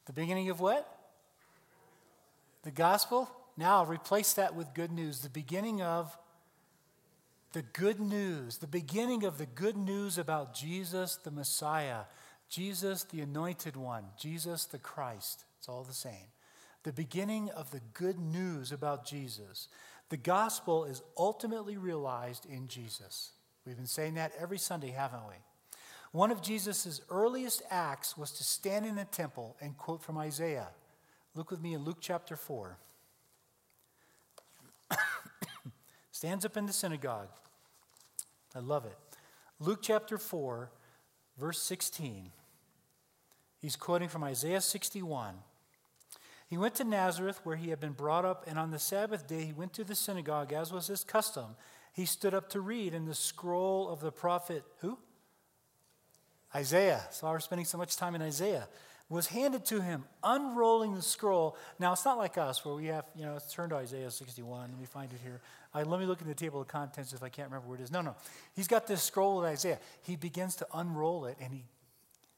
The 0.06 0.14
beginning 0.14 0.50
of 0.50 0.60
what? 0.60 0.88
The 2.64 2.72
gospel? 2.72 3.30
Now 3.58 3.86
replace 3.86 4.34
that 4.34 4.54
with 4.54 4.74
good 4.74 4.92
news. 4.92 5.22
The 5.22 5.30
beginning 5.30 5.82
of 5.82 6.16
the 7.56 7.62
good 7.62 8.02
news, 8.02 8.58
the 8.58 8.68
beginning 8.68 9.24
of 9.24 9.38
the 9.38 9.46
good 9.46 9.78
news 9.78 10.18
about 10.18 10.54
Jesus 10.54 11.16
the 11.16 11.32
Messiah, 11.32 12.02
Jesus 12.50 13.06
the 13.06 13.22
anointed 13.22 13.78
one, 13.78 14.04
Jesus 14.20 14.66
the 14.66 14.78
Christ. 14.78 15.46
It's 15.58 15.70
all 15.70 15.86
the 15.86 15.94
same. 15.94 16.28
The 16.84 16.92
beginning 16.92 17.50
of 17.52 17.72
the 17.72 17.80
good 17.94 18.20
news 18.20 18.74
about 18.74 19.06
Jesus. 19.06 19.70
The 20.10 20.18
gospel 20.18 20.84
is 20.84 21.02
ultimately 21.18 21.78
realized 21.78 22.46
in 22.46 22.68
Jesus. 22.68 23.32
We've 23.66 23.78
been 23.78 23.86
saying 23.86 24.16
that 24.16 24.34
every 24.38 24.58
Sunday, 24.58 24.92
haven't 24.92 25.26
we? 25.26 25.36
One 26.12 26.32
of 26.32 26.42
Jesus' 26.42 27.00
earliest 27.10 27.62
acts 27.72 28.18
was 28.18 28.32
to 28.32 28.44
stand 28.44 28.86
in 28.86 28.96
the 28.96 29.06
temple 29.06 29.56
and 29.62 29.78
quote 29.78 30.04
from 30.04 30.18
Isaiah. 30.18 30.72
Look 31.36 31.52
with 31.52 31.62
me 31.62 31.74
in 31.74 31.86
Luke 31.86 32.00
chapter 32.02 32.36
4. 32.36 32.78
Stands 36.12 36.44
up 36.44 36.58
in 36.58 36.66
the 36.66 36.74
synagogue 36.74 37.30
I 38.56 38.60
love 38.60 38.86
it. 38.86 38.98
Luke 39.60 39.80
chapter 39.82 40.18
4, 40.18 40.72
verse 41.38 41.62
16. 41.62 42.32
He's 43.60 43.76
quoting 43.76 44.08
from 44.08 44.24
Isaiah 44.24 44.62
61. 44.62 45.36
He 46.48 46.58
went 46.58 46.76
to 46.76 46.84
Nazareth, 46.84 47.42
where 47.44 47.56
he 47.56 47.70
had 47.70 47.80
been 47.80 47.92
brought 47.92 48.24
up, 48.24 48.46
and 48.48 48.58
on 48.58 48.72
the 48.72 48.80
Sabbath 48.80 49.28
day 49.28 49.44
he 49.44 49.54
went 49.54 49.74
to 49.74 49.84
the 49.84 49.96
synagogue, 49.96 50.54
as 50.54 50.72
was 50.72 50.88
his 50.88 51.04
custom. 51.04 51.56
He 51.92 52.06
stood 52.06 52.34
up 52.34 52.50
to 52.50 52.62
read 52.62 52.94
in 52.94 53.06
the 53.06 53.16
scroll 53.16 53.90
of 53.90 54.00
the 54.00 54.12
prophet, 54.12 54.64
who? 54.80 54.98
Isaiah. 56.54 57.02
So 57.12 57.28
we're 57.28 57.40
spending 57.40 57.66
so 57.66 57.78
much 57.78 57.98
time 57.98 58.16
in 58.16 58.22
Isaiah. 58.22 58.68
Was 59.08 59.28
handed 59.28 59.66
to 59.66 59.82
him, 59.82 60.04
unrolling 60.24 60.96
the 60.96 61.02
scroll. 61.02 61.56
Now, 61.78 61.94
it's 61.94 62.06
not 62.06 62.18
like 62.18 62.38
us 62.38 62.66
where 62.66 62.74
we 62.74 62.88
have, 62.88 63.06
you 63.16 63.26
know, 63.26 63.34
let's 63.34 63.54
turn 63.54 63.70
to 63.70 63.76
Isaiah 63.76 64.10
61. 64.10 64.72
Let 64.72 64.80
me 64.80 64.86
find 64.86 65.14
it 65.14 65.20
here. 65.24 65.42
I, 65.74 65.84
let 65.84 66.00
me 66.00 66.08
look 66.08 66.22
in 66.22 66.28
the 66.28 66.34
table 66.34 66.62
of 66.62 66.68
contents 66.68 67.14
if 67.14 67.22
I 67.22 67.30
can't 67.30 67.50
remember 67.50 67.68
where 67.68 67.78
it 67.78 67.84
is. 67.84 67.92
No, 67.92 68.02
no. 68.02 68.16
He's 68.56 68.68
got 68.68 68.88
this 68.88 69.04
scroll 69.04 69.40
of 69.40 69.46
Isaiah. 69.46 69.80
He 70.02 70.16
begins 70.16 70.56
to 70.58 70.68
unroll 70.74 71.26
it 71.26 71.38
and 71.40 71.54
he 71.54 71.66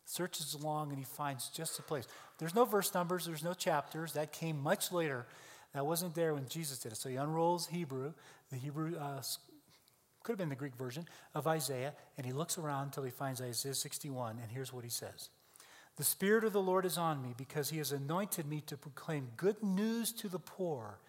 searches 0.03 0.53
along 0.55 0.89
and 0.89 0.97
he 0.97 1.05
finds 1.05 1.49
just 1.49 1.77
the 1.77 1.83
place. 1.83 2.05
There's 2.37 2.55
no 2.55 2.65
verse 2.65 2.93
numbers, 2.93 3.25
there's 3.25 3.43
no 3.43 3.53
chapters. 3.53 4.13
That 4.13 4.33
came 4.33 4.61
much 4.61 4.91
later. 4.91 5.25
That 5.73 5.85
wasn't 5.85 6.15
there 6.15 6.33
when 6.33 6.47
Jesus 6.47 6.79
did 6.79 6.91
it. 6.91 6.95
So 6.95 7.07
he 7.07 7.15
unrolls 7.15 7.67
Hebrew, 7.67 8.13
the 8.49 8.57
Hebrew 8.57 8.97
uh, 8.97 9.21
could 10.23 10.33
have 10.33 10.39
been 10.39 10.49
the 10.49 10.55
Greek 10.55 10.75
version 10.75 11.07
of 11.33 11.47
Isaiah, 11.47 11.93
and 12.17 12.25
he 12.25 12.33
looks 12.33 12.57
around 12.57 12.85
until 12.85 13.03
he 13.03 13.11
finds 13.11 13.41
Isaiah 13.41 13.73
61, 13.73 14.39
and 14.41 14.51
here's 14.51 14.73
what 14.73 14.83
he 14.83 14.89
says 14.89 15.29
The 15.97 16.03
Spirit 16.03 16.43
of 16.43 16.53
the 16.53 16.61
Lord 16.61 16.85
is 16.85 16.97
on 16.97 17.21
me 17.23 17.33
because 17.35 17.69
he 17.69 17.79
has 17.79 17.91
anointed 17.91 18.45
me 18.45 18.61
to 18.67 18.77
proclaim 18.77 19.29
good 19.35 19.61
news 19.63 20.11
to 20.13 20.29
the 20.29 20.39
poor. 20.39 20.99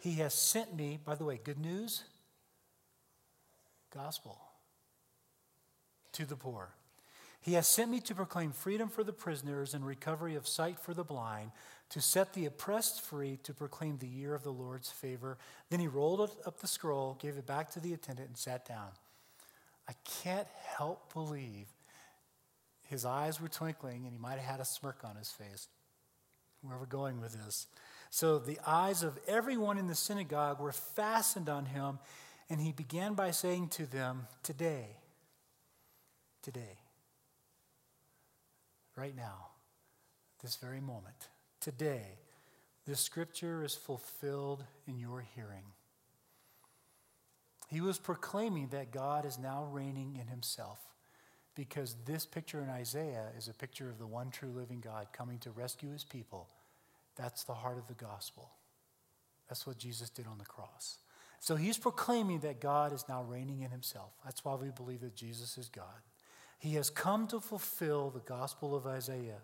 He 0.00 0.14
has 0.14 0.34
sent 0.34 0.74
me, 0.74 1.00
by 1.04 1.16
the 1.16 1.24
way, 1.24 1.40
good 1.42 1.58
news, 1.58 2.04
gospel 3.92 4.38
to 6.12 6.24
the 6.24 6.36
poor. 6.36 6.70
He 7.40 7.54
has 7.54 7.66
sent 7.66 7.90
me 7.90 8.00
to 8.00 8.14
proclaim 8.14 8.52
freedom 8.52 8.88
for 8.88 9.04
the 9.04 9.12
prisoners 9.12 9.74
and 9.74 9.84
recovery 9.84 10.34
of 10.34 10.48
sight 10.48 10.78
for 10.78 10.94
the 10.94 11.04
blind, 11.04 11.50
to 11.90 12.00
set 12.00 12.32
the 12.32 12.46
oppressed 12.46 13.02
free, 13.02 13.38
to 13.44 13.54
proclaim 13.54 13.98
the 13.98 14.08
year 14.08 14.34
of 14.34 14.42
the 14.42 14.52
Lord's 14.52 14.90
favor. 14.90 15.38
Then 15.70 15.80
he 15.80 15.86
rolled 15.86 16.20
up 16.20 16.60
the 16.60 16.66
scroll, 16.66 17.16
gave 17.20 17.36
it 17.36 17.46
back 17.46 17.70
to 17.72 17.80
the 17.80 17.92
attendant, 17.92 18.28
and 18.28 18.36
sat 18.36 18.66
down. 18.66 18.88
I 19.88 19.92
can't 20.04 20.48
help 20.76 21.12
believe 21.12 21.66
his 22.88 23.04
eyes 23.04 23.40
were 23.40 23.48
twinkling 23.48 24.04
and 24.04 24.12
he 24.12 24.18
might 24.18 24.38
have 24.38 24.50
had 24.50 24.60
a 24.60 24.64
smirk 24.64 25.00
on 25.04 25.16
his 25.16 25.30
face. 25.30 25.68
Where 26.62 26.78
we're 26.78 26.86
going 26.86 27.20
with 27.20 27.32
this. 27.44 27.66
So 28.10 28.38
the 28.38 28.58
eyes 28.66 29.02
of 29.02 29.18
everyone 29.26 29.78
in 29.78 29.86
the 29.86 29.94
synagogue 29.94 30.60
were 30.60 30.72
fastened 30.72 31.48
on 31.48 31.66
him, 31.66 31.98
and 32.48 32.60
he 32.60 32.72
began 32.72 33.14
by 33.14 33.30
saying 33.30 33.68
to 33.70 33.86
them, 33.86 34.26
Today, 34.42 34.96
today, 36.42 36.78
right 38.96 39.14
now, 39.14 39.48
this 40.42 40.56
very 40.56 40.80
moment, 40.80 41.28
today, 41.60 42.18
this 42.86 43.00
scripture 43.00 43.64
is 43.64 43.74
fulfilled 43.74 44.64
in 44.86 44.98
your 44.98 45.24
hearing. 45.34 45.64
He 47.68 47.80
was 47.80 47.98
proclaiming 47.98 48.68
that 48.68 48.92
God 48.92 49.26
is 49.26 49.38
now 49.38 49.68
reigning 49.70 50.16
in 50.20 50.28
himself 50.28 50.78
because 51.56 51.96
this 52.04 52.26
picture 52.26 52.62
in 52.62 52.68
Isaiah 52.68 53.28
is 53.36 53.48
a 53.48 53.54
picture 53.54 53.88
of 53.88 53.98
the 53.98 54.06
one 54.06 54.30
true 54.30 54.50
living 54.50 54.80
God 54.80 55.08
coming 55.12 55.38
to 55.40 55.50
rescue 55.50 55.90
his 55.90 56.04
people. 56.04 56.48
That's 57.16 57.44
the 57.44 57.54
heart 57.54 57.78
of 57.78 57.88
the 57.88 57.94
gospel. 57.94 58.50
That's 59.48 59.66
what 59.66 59.78
Jesus 59.78 60.10
did 60.10 60.26
on 60.26 60.38
the 60.38 60.44
cross. 60.44 60.98
So 61.40 61.56
he's 61.56 61.78
proclaiming 61.78 62.40
that 62.40 62.60
God 62.60 62.92
is 62.92 63.04
now 63.08 63.22
reigning 63.22 63.62
in 63.62 63.70
himself. 63.70 64.12
That's 64.24 64.44
why 64.44 64.54
we 64.54 64.70
believe 64.70 65.00
that 65.00 65.16
Jesus 65.16 65.58
is 65.58 65.68
God. 65.68 65.84
He 66.58 66.74
has 66.74 66.90
come 66.90 67.26
to 67.28 67.40
fulfill 67.40 68.10
the 68.10 68.20
gospel 68.20 68.74
of 68.74 68.86
Isaiah. 68.86 69.40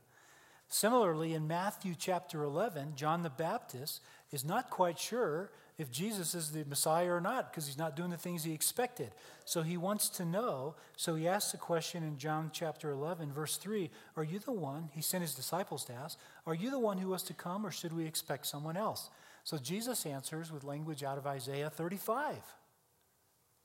Similarly, 0.69 1.35
in 1.35 1.47
Matthew 1.47 1.95
chapter 1.97 2.45
11, 2.45 2.95
John 2.97 3.23
the 3.23 3.31
Baptist 3.31 4.01
is 4.31 4.45
not 4.45 4.71
quite 4.71 4.99
sure 4.99 5.51
if 5.83 5.91
Jesus 5.91 6.35
is 6.35 6.53
the 6.53 6.65
Messiah 6.65 7.13
or 7.13 7.21
not 7.21 7.51
because 7.51 7.67
he's 7.67 7.77
not 7.77 7.97
doing 7.97 8.11
the 8.11 8.17
things 8.17 8.45
he 8.45 8.55
expected. 8.55 9.11
So 9.45 9.63
he 9.63 9.77
wants 9.77 10.09
to 10.11 10.25
know. 10.25 10.77
So 10.97 11.17
he 11.17 11.29
asks 11.29 11.53
the 11.53 11.59
question 11.59 12.03
in 12.05 12.17
John 12.17 12.51
chapter 12.53 12.91
11, 12.91 13.33
verse 13.33 13.57
3 13.57 13.91
Are 14.17 14.25
you 14.25 14.39
the 14.39 14.53
one? 14.53 14.89
He 14.95 15.03
sent 15.03 15.23
his 15.23 15.35
disciples 15.35 15.85
to 15.87 15.93
ask, 15.93 16.19
Are 16.47 16.55
you 16.55 16.71
the 16.71 16.79
one 16.79 16.99
who 16.99 17.09
was 17.09 17.25
to 17.25 17.35
come, 17.35 17.67
or 17.67 17.71
should 17.71 17.93
we 17.93 18.07
expect 18.07 18.47
someone 18.47 18.77
else? 18.77 19.11
So 19.45 19.59
Jesus 19.59 20.07
answers 20.07 20.53
with 20.53 20.65
language 20.65 21.03
out 21.03 21.19
of 21.19 21.27
Isaiah 21.27 21.69
35. 21.69 22.37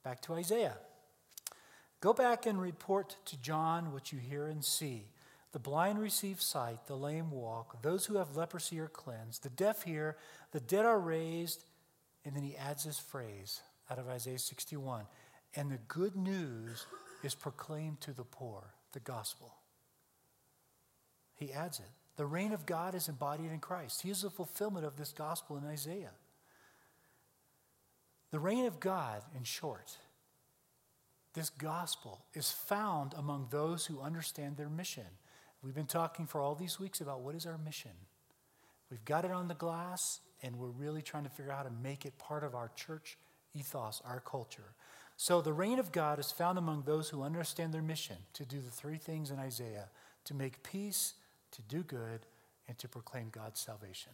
Back 0.04 0.22
to 0.24 0.34
Isaiah. 0.34 0.78
Go 2.02 2.14
back 2.14 2.46
and 2.46 2.60
report 2.60 3.16
to 3.26 3.42
John 3.42 3.94
what 3.94 4.12
you 4.12 4.18
hear 4.20 4.48
and 4.48 4.66
see. 4.66 5.06
The 5.52 5.60
blind 5.60 6.00
receive 6.00 6.42
sight, 6.42 6.88
the 6.88 6.98
lame 6.98 7.32
walk, 7.32 7.82
those 7.82 8.06
who 8.06 8.18
have 8.18 8.36
leprosy 8.36 8.80
are 8.80 8.88
cleansed, 8.88 9.44
the 9.44 9.50
deaf 9.50 9.84
hear, 9.84 10.18
the 10.52 10.60
dead 10.60 10.86
are 10.86 11.00
raised. 11.00 11.64
And 12.28 12.36
then 12.36 12.44
he 12.44 12.58
adds 12.58 12.84
this 12.84 13.00
phrase 13.00 13.62
out 13.90 14.00
of 14.00 14.10
Isaiah 14.10 14.38
61 14.38 15.06
and 15.56 15.72
the 15.72 15.80
good 15.88 16.18
news 16.18 16.86
is 17.24 17.34
proclaimed 17.34 18.02
to 18.02 18.12
the 18.12 18.26
poor, 18.26 18.74
the 18.92 19.00
gospel. 19.00 19.54
He 21.36 21.54
adds 21.54 21.80
it. 21.80 21.90
The 22.18 22.26
reign 22.26 22.52
of 22.52 22.66
God 22.66 22.96
is 22.96 23.08
embodied 23.08 23.52
in 23.54 23.60
Christ. 23.60 24.02
He 24.02 24.10
is 24.10 24.24
the 24.24 24.30
fulfillment 24.30 24.86
of 24.86 24.98
this 24.98 25.14
gospel 25.14 25.56
in 25.56 25.66
Isaiah. 25.66 26.12
The 28.32 28.40
reign 28.40 28.66
of 28.66 28.82
God, 28.82 29.22
in 29.34 29.46
short, 29.46 29.98
this 31.34 31.50
gospel 31.50 32.26
is 32.34 32.52
found 32.52 33.14
among 33.16 33.48
those 33.52 33.86
who 33.86 34.02
understand 34.02 34.58
their 34.58 34.70
mission. 34.70 35.06
We've 35.64 35.74
been 35.74 35.86
talking 35.86 36.26
for 36.26 36.42
all 36.42 36.56
these 36.56 36.78
weeks 36.78 37.00
about 37.00 37.22
what 37.22 37.36
is 37.36 37.46
our 37.46 37.58
mission. 37.58 37.92
We've 38.92 39.06
got 39.06 39.24
it 39.24 39.32
on 39.32 39.48
the 39.48 39.54
glass, 39.54 40.20
and 40.44 40.58
we're 40.58 40.68
really 40.68 41.02
trying 41.02 41.24
to 41.24 41.30
figure 41.30 41.52
out 41.52 41.58
how 41.58 41.64
to 41.64 41.76
make 41.84 42.06
it 42.06 42.18
part 42.18 42.44
of 42.44 42.56
our 42.56 42.72
church 42.76 43.18
ethos, 43.54 44.02
our 44.06 44.20
culture. 44.20 44.74
So 45.16 45.42
the 45.42 45.54
reign 45.54 45.80
of 45.80 45.92
God 45.92 46.20
is 46.20 46.32
found 46.32 46.58
among 46.58 46.84
those 46.84 47.10
who 47.10 47.24
understand 47.24 47.74
their 47.74 47.82
mission 47.82 48.18
to 48.34 48.46
do 48.46 48.62
the 48.62 48.70
three 48.70 48.98
things 48.98 49.32
in 49.32 49.40
Isaiah 49.40 49.90
to 50.26 50.34
make 50.34 50.62
peace, 50.62 51.14
to 51.52 51.62
do 51.62 51.84
good, 51.84 52.26
and 52.68 52.78
to 52.78 52.88
proclaim 52.88 53.30
God's 53.32 53.60
salvation. 53.60 54.12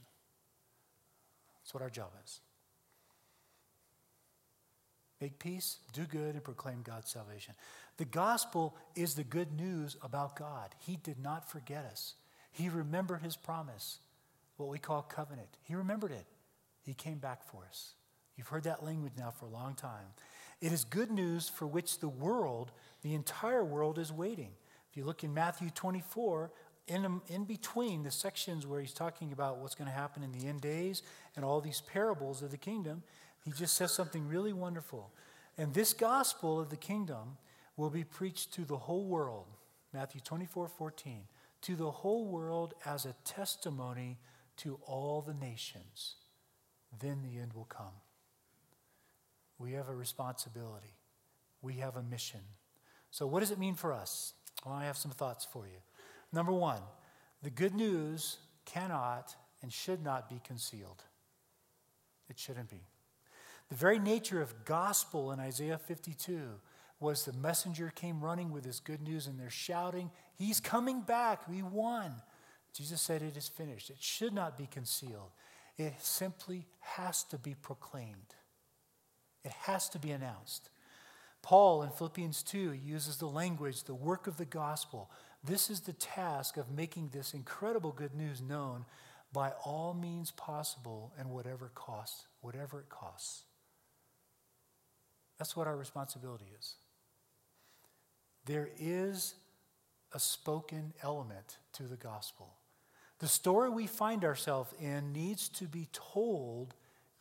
That's 1.56 1.74
what 1.74 1.82
our 1.82 1.90
job 1.90 2.12
is. 2.24 2.40
Make 5.20 5.40
peace, 5.40 5.78
do 5.92 6.04
good, 6.04 6.36
and 6.36 6.44
proclaim 6.44 6.82
God's 6.84 7.10
salvation. 7.10 7.56
The 7.98 8.06
gospel 8.06 8.76
is 8.96 9.16
the 9.16 9.24
good 9.24 9.54
news 9.54 9.98
about 10.04 10.36
God. 10.36 10.76
He 10.80 10.98
did 10.98 11.20
not 11.20 11.50
forget 11.50 11.86
us, 11.86 12.14
He 12.52 12.70
remembered 12.70 13.22
His 13.22 13.36
promise, 13.36 14.00
what 14.58 14.70
we 14.70 14.80
call 14.80 15.02
covenant. 15.02 15.50
He 15.63 15.76
remembered 15.76 16.12
it. 16.12 16.26
He 16.84 16.94
came 16.94 17.18
back 17.18 17.44
for 17.44 17.66
us. 17.68 17.94
You've 18.36 18.48
heard 18.48 18.63
that 18.63 18.84
language 18.84 19.13
now 19.18 19.32
for 19.32 19.46
a 19.46 19.50
long 19.50 19.76
time. 19.76 20.08
It 20.62 20.72
is 20.72 20.84
good 20.84 21.12
news 21.12 21.50
for 21.50 21.68
which 21.68 22.00
the 22.00 22.10
world, 22.10 22.72
the 23.02 23.13
entire 23.13 23.63
world, 23.63 24.00
is 24.00 24.12
waiting. 24.12 24.52
If 24.89 24.98
you 24.98 25.06
look 25.06 25.24
in 25.24 25.34
Matthew 25.34 25.70
24, 25.70 26.52
in, 26.88 27.22
in 27.28 27.46
between 27.46 28.04
the 28.04 28.12
sections 28.12 28.68
where 28.68 28.82
he's 28.82 28.94
talking 28.94 29.32
about 29.32 29.58
what's 29.58 29.76
going 29.76 29.89
to 29.89 29.96
happen 29.96 30.24
in 30.24 30.32
the 30.32 30.48
end 30.48 30.62
days 30.62 31.02
and 31.36 31.46
all 31.46 31.62
these 31.62 31.82
parables 31.82 32.42
of 32.42 32.52
the 32.52 32.58
kingdom, 32.58 33.04
he 33.44 33.52
just 33.52 33.76
says 33.76 33.92
something 33.92 34.28
really 34.28 34.54
wonderful. 34.54 35.12
And 35.58 35.74
this 35.74 35.94
gospel 35.94 36.60
of 36.60 36.70
the 36.70 36.78
kingdom 36.78 37.38
will 37.78 37.89
be 37.89 38.04
preached 38.04 38.54
to 38.54 38.66
the 38.66 38.78
whole 38.78 39.06
world, 39.06 39.48
Matthew 39.94 40.22
24, 40.22 40.68
14, 40.68 41.24
to 41.62 41.76
the 41.76 41.92
whole 41.92 42.26
world 42.26 42.74
as 42.86 43.06
a 43.06 43.16
testimony 43.24 44.18
to 44.58 44.80
all 44.86 45.22
the 45.22 45.34
nations. 45.34 46.16
Then 47.00 47.22
the 47.22 47.39
end 47.39 47.54
will 47.54 47.66
come. 47.66 47.94
We 49.58 49.74
have 49.74 49.89
a 49.89 49.96
responsibility, 49.96 50.96
we 51.62 51.76
have 51.76 51.96
a 51.96 52.04
mission. 52.04 52.42
So, 53.12 53.28
what 53.28 53.42
does 53.42 53.52
it 53.52 53.60
mean 53.60 53.76
for 53.76 53.94
us? 53.94 54.34
Well, 54.66 54.74
I 54.74 54.86
have 54.86 54.98
some 54.98 55.12
thoughts 55.12 55.46
for 55.46 55.68
you. 55.68 55.78
Number 56.32 56.52
one, 56.52 56.82
the 57.44 57.50
good 57.50 57.76
news 57.76 58.38
cannot 58.66 59.36
and 59.62 59.72
should 59.72 60.04
not 60.04 60.30
be 60.30 60.42
concealed. 60.44 61.04
It 62.30 62.39
shouldn't 62.39 62.70
be. 62.70 62.82
The 63.70 63.76
very 63.76 64.00
nature 64.00 64.42
of 64.42 64.66
gospel 64.66 65.32
in 65.32 65.39
Isaiah 65.39 65.78
52 65.78 66.39
was 67.00 67.26
the 67.26 67.34
messenger 67.34 67.92
came 67.94 68.22
running 68.22 68.52
with 68.52 68.66
his 68.66 68.80
good 68.80 69.02
news 69.02 69.28
and 69.28 69.39
they're 69.39 69.50
shouting, 69.50 70.10
He's 70.36 70.60
coming 70.60 71.02
back. 71.02 71.48
We 71.48 71.62
won. 71.62 72.13
Jesus 72.74 73.02
said, 73.02 73.22
It 73.22 73.38
is 73.38 73.48
finished. 73.48 73.90
It 73.90 74.02
should 74.02 74.34
not 74.34 74.58
be 74.58 74.68
concealed. 74.68 75.32
It 75.78 75.94
simply 76.00 76.68
has 76.80 77.24
to 77.26 77.38
be 77.38 77.56
proclaimed, 77.56 78.36
it 79.44 79.52
has 79.52 79.90
to 79.90 80.00
be 80.00 80.12
announced. 80.12 80.70
Paul 81.42 81.84
in 81.84 81.90
Philippians 81.90 82.42
2 82.42 82.72
uses 82.72 83.18
the 83.18 83.26
language, 83.28 83.84
the 83.84 83.94
work 83.94 84.28
of 84.28 84.38
the 84.38 84.46
gospel. 84.46 85.12
This 85.44 85.70
is 85.70 85.82
the 85.82 85.92
task 85.92 86.56
of 86.56 86.72
making 86.72 87.10
this 87.10 87.34
incredible 87.34 87.92
good 87.92 88.16
news 88.16 88.42
known 88.42 88.86
by 89.34 89.52
all 89.66 89.94
means 89.94 90.32
possible 90.32 91.12
and 91.20 91.30
whatever 91.30 91.70
costs, 91.76 92.28
whatever 92.40 92.80
it 92.80 92.88
costs. 92.88 93.44
That's 95.38 95.58
what 95.58 95.68
our 95.68 95.76
responsibility 95.76 96.46
is. 96.58 96.76
There 98.46 98.70
is 98.80 99.36
a 100.14 100.20
spoken 100.20 100.94
element 101.02 101.58
to 101.74 101.84
the 101.84 101.98
gospel. 101.98 102.54
The 103.24 103.30
story 103.30 103.70
we 103.70 103.88
find 103.88 104.26
ourselves 104.26 104.74
in 104.82 105.14
needs 105.14 105.48
to 105.52 105.64
be 105.64 105.88
told 105.94 106.74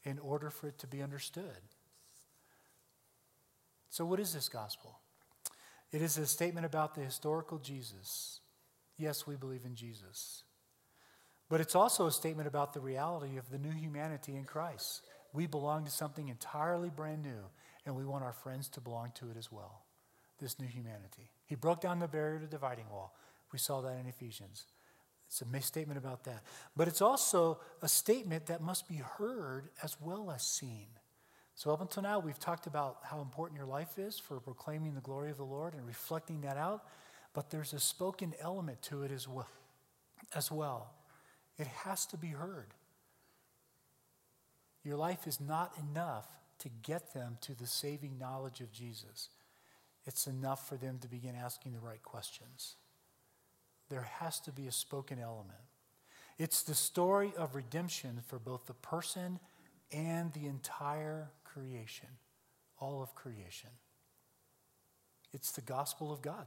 in 0.02 0.18
order 0.18 0.50
for 0.50 0.66
it 0.66 0.76
to 0.78 0.88
be 0.88 1.00
understood. 1.00 1.62
So, 3.88 4.04
what 4.04 4.18
is 4.18 4.34
this 4.34 4.48
gospel? 4.48 4.98
It 5.92 6.02
is 6.02 6.18
a 6.18 6.26
statement 6.26 6.66
about 6.66 6.96
the 6.96 7.02
historical 7.02 7.58
Jesus. 7.58 8.40
Yes, 8.98 9.28
we 9.28 9.36
believe 9.36 9.64
in 9.64 9.76
Jesus. 9.76 10.42
But 11.48 11.60
it's 11.60 11.76
also 11.76 12.08
a 12.08 12.10
statement 12.10 12.48
about 12.48 12.72
the 12.72 12.80
reality 12.80 13.36
of 13.36 13.48
the 13.48 13.58
new 13.58 13.70
humanity 13.70 14.34
in 14.34 14.42
Christ. 14.42 15.02
We 15.32 15.46
belong 15.46 15.84
to 15.84 15.92
something 15.92 16.26
entirely 16.26 16.90
brand 16.90 17.22
new, 17.22 17.44
and 17.86 17.94
we 17.94 18.04
want 18.04 18.24
our 18.24 18.32
friends 18.32 18.68
to 18.70 18.80
belong 18.80 19.12
to 19.20 19.30
it 19.30 19.36
as 19.36 19.52
well. 19.52 19.84
This 20.40 20.58
new 20.58 20.66
humanity. 20.66 21.30
He 21.46 21.54
broke 21.54 21.80
down 21.80 22.00
the 22.00 22.08
barrier 22.08 22.40
to 22.40 22.46
dividing 22.46 22.88
wall. 22.90 23.14
We 23.52 23.60
saw 23.60 23.80
that 23.82 24.00
in 24.00 24.06
Ephesians. 24.08 24.64
It's 25.32 25.40
a 25.40 25.60
statement 25.62 25.96
about 25.96 26.24
that. 26.24 26.42
But 26.76 26.88
it's 26.88 27.00
also 27.00 27.58
a 27.80 27.88
statement 27.88 28.46
that 28.46 28.60
must 28.60 28.86
be 28.86 28.96
heard 28.96 29.70
as 29.82 29.96
well 29.98 30.30
as 30.30 30.42
seen. 30.42 30.88
So, 31.54 31.70
up 31.72 31.80
until 31.80 32.02
now, 32.02 32.18
we've 32.18 32.38
talked 32.38 32.66
about 32.66 32.98
how 33.02 33.22
important 33.22 33.56
your 33.56 33.66
life 33.66 33.98
is 33.98 34.18
for 34.18 34.40
proclaiming 34.40 34.94
the 34.94 35.00
glory 35.00 35.30
of 35.30 35.38
the 35.38 35.44
Lord 35.44 35.72
and 35.72 35.86
reflecting 35.86 36.42
that 36.42 36.58
out. 36.58 36.84
But 37.32 37.48
there's 37.48 37.72
a 37.72 37.80
spoken 37.80 38.34
element 38.42 38.82
to 38.82 39.04
it 39.04 39.10
as 39.10 39.26
well. 39.26 39.48
As 40.34 40.52
well. 40.52 40.92
It 41.58 41.66
has 41.66 42.04
to 42.06 42.18
be 42.18 42.28
heard. 42.28 42.74
Your 44.84 44.96
life 44.96 45.26
is 45.26 45.40
not 45.40 45.72
enough 45.78 46.26
to 46.58 46.68
get 46.82 47.14
them 47.14 47.38
to 47.40 47.54
the 47.54 47.66
saving 47.66 48.18
knowledge 48.18 48.60
of 48.60 48.70
Jesus. 48.70 49.30
It's 50.04 50.26
enough 50.26 50.68
for 50.68 50.76
them 50.76 50.98
to 51.00 51.08
begin 51.08 51.34
asking 51.36 51.72
the 51.72 51.80
right 51.80 52.02
questions. 52.02 52.76
There 53.92 54.08
has 54.20 54.40
to 54.40 54.50
be 54.50 54.66
a 54.68 54.72
spoken 54.72 55.18
element. 55.18 55.58
It's 56.38 56.62
the 56.62 56.74
story 56.74 57.34
of 57.36 57.54
redemption 57.54 58.22
for 58.26 58.38
both 58.38 58.64
the 58.64 58.72
person 58.72 59.38
and 59.92 60.32
the 60.32 60.46
entire 60.46 61.28
creation, 61.44 62.08
all 62.80 63.02
of 63.02 63.14
creation. 63.14 63.68
It's 65.34 65.52
the 65.52 65.60
gospel 65.60 66.10
of 66.10 66.22
God. 66.22 66.46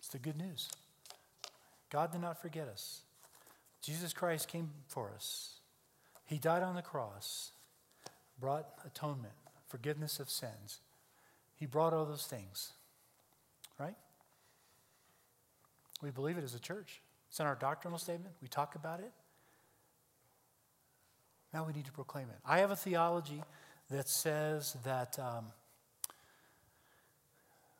It's 0.00 0.08
the 0.08 0.18
good 0.18 0.36
news. 0.36 0.68
God 1.90 2.10
did 2.10 2.22
not 2.22 2.42
forget 2.42 2.66
us. 2.66 3.02
Jesus 3.80 4.12
Christ 4.12 4.48
came 4.48 4.70
for 4.88 5.12
us. 5.14 5.60
He 6.24 6.38
died 6.38 6.64
on 6.64 6.74
the 6.74 6.82
cross, 6.82 7.52
brought 8.40 8.66
atonement, 8.84 9.34
forgiveness 9.68 10.18
of 10.18 10.28
sins. 10.28 10.80
He 11.54 11.66
brought 11.66 11.92
all 11.94 12.04
those 12.04 12.26
things, 12.26 12.72
right? 13.78 13.94
We 16.02 16.10
believe 16.10 16.36
it 16.36 16.44
as 16.44 16.54
a 16.54 16.58
church. 16.58 17.00
It's 17.28 17.40
in 17.40 17.46
our 17.46 17.54
doctrinal 17.54 17.98
statement. 17.98 18.34
We 18.42 18.48
talk 18.48 18.74
about 18.74 19.00
it. 19.00 19.12
Now 21.54 21.64
we 21.64 21.72
need 21.72 21.86
to 21.86 21.92
proclaim 21.92 22.28
it. 22.28 22.36
I 22.44 22.58
have 22.58 22.70
a 22.70 22.76
theology 22.76 23.42
that 23.90 24.08
says 24.08 24.76
that 24.84 25.18
um, 25.18 25.46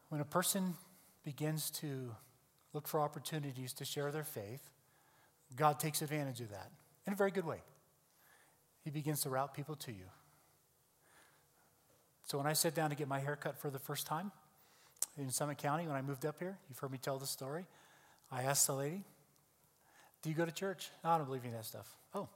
when 0.08 0.20
a 0.20 0.24
person 0.24 0.74
begins 1.24 1.70
to 1.70 2.14
look 2.72 2.86
for 2.86 3.00
opportunities 3.00 3.72
to 3.74 3.84
share 3.84 4.10
their 4.10 4.24
faith, 4.24 4.70
God 5.56 5.80
takes 5.80 6.00
advantage 6.00 6.40
of 6.40 6.50
that 6.50 6.70
in 7.06 7.12
a 7.12 7.16
very 7.16 7.30
good 7.30 7.44
way. 7.44 7.58
He 8.84 8.90
begins 8.90 9.22
to 9.22 9.30
route 9.30 9.54
people 9.54 9.74
to 9.76 9.92
you. 9.92 10.04
So 12.24 12.38
when 12.38 12.46
I 12.46 12.52
sat 12.52 12.74
down 12.74 12.90
to 12.90 12.96
get 12.96 13.08
my 13.08 13.20
hair 13.20 13.36
cut 13.36 13.58
for 13.58 13.68
the 13.68 13.78
first 13.78 14.06
time 14.06 14.32
in 15.18 15.30
Summit 15.30 15.58
County, 15.58 15.86
when 15.86 15.96
I 15.96 16.02
moved 16.02 16.24
up 16.24 16.36
here, 16.38 16.58
you've 16.68 16.78
heard 16.78 16.92
me 16.92 16.98
tell 16.98 17.18
the 17.18 17.26
story. 17.26 17.66
I 18.32 18.42
asked 18.42 18.66
the 18.66 18.74
lady, 18.74 19.04
Do 20.22 20.30
you 20.30 20.34
go 20.34 20.44
to 20.44 20.52
church? 20.52 20.90
No, 21.04 21.10
I 21.10 21.18
don't 21.18 21.26
believe 21.26 21.44
in 21.44 21.52
that 21.52 21.66
stuff. 21.66 21.86
Oh, 22.14 22.28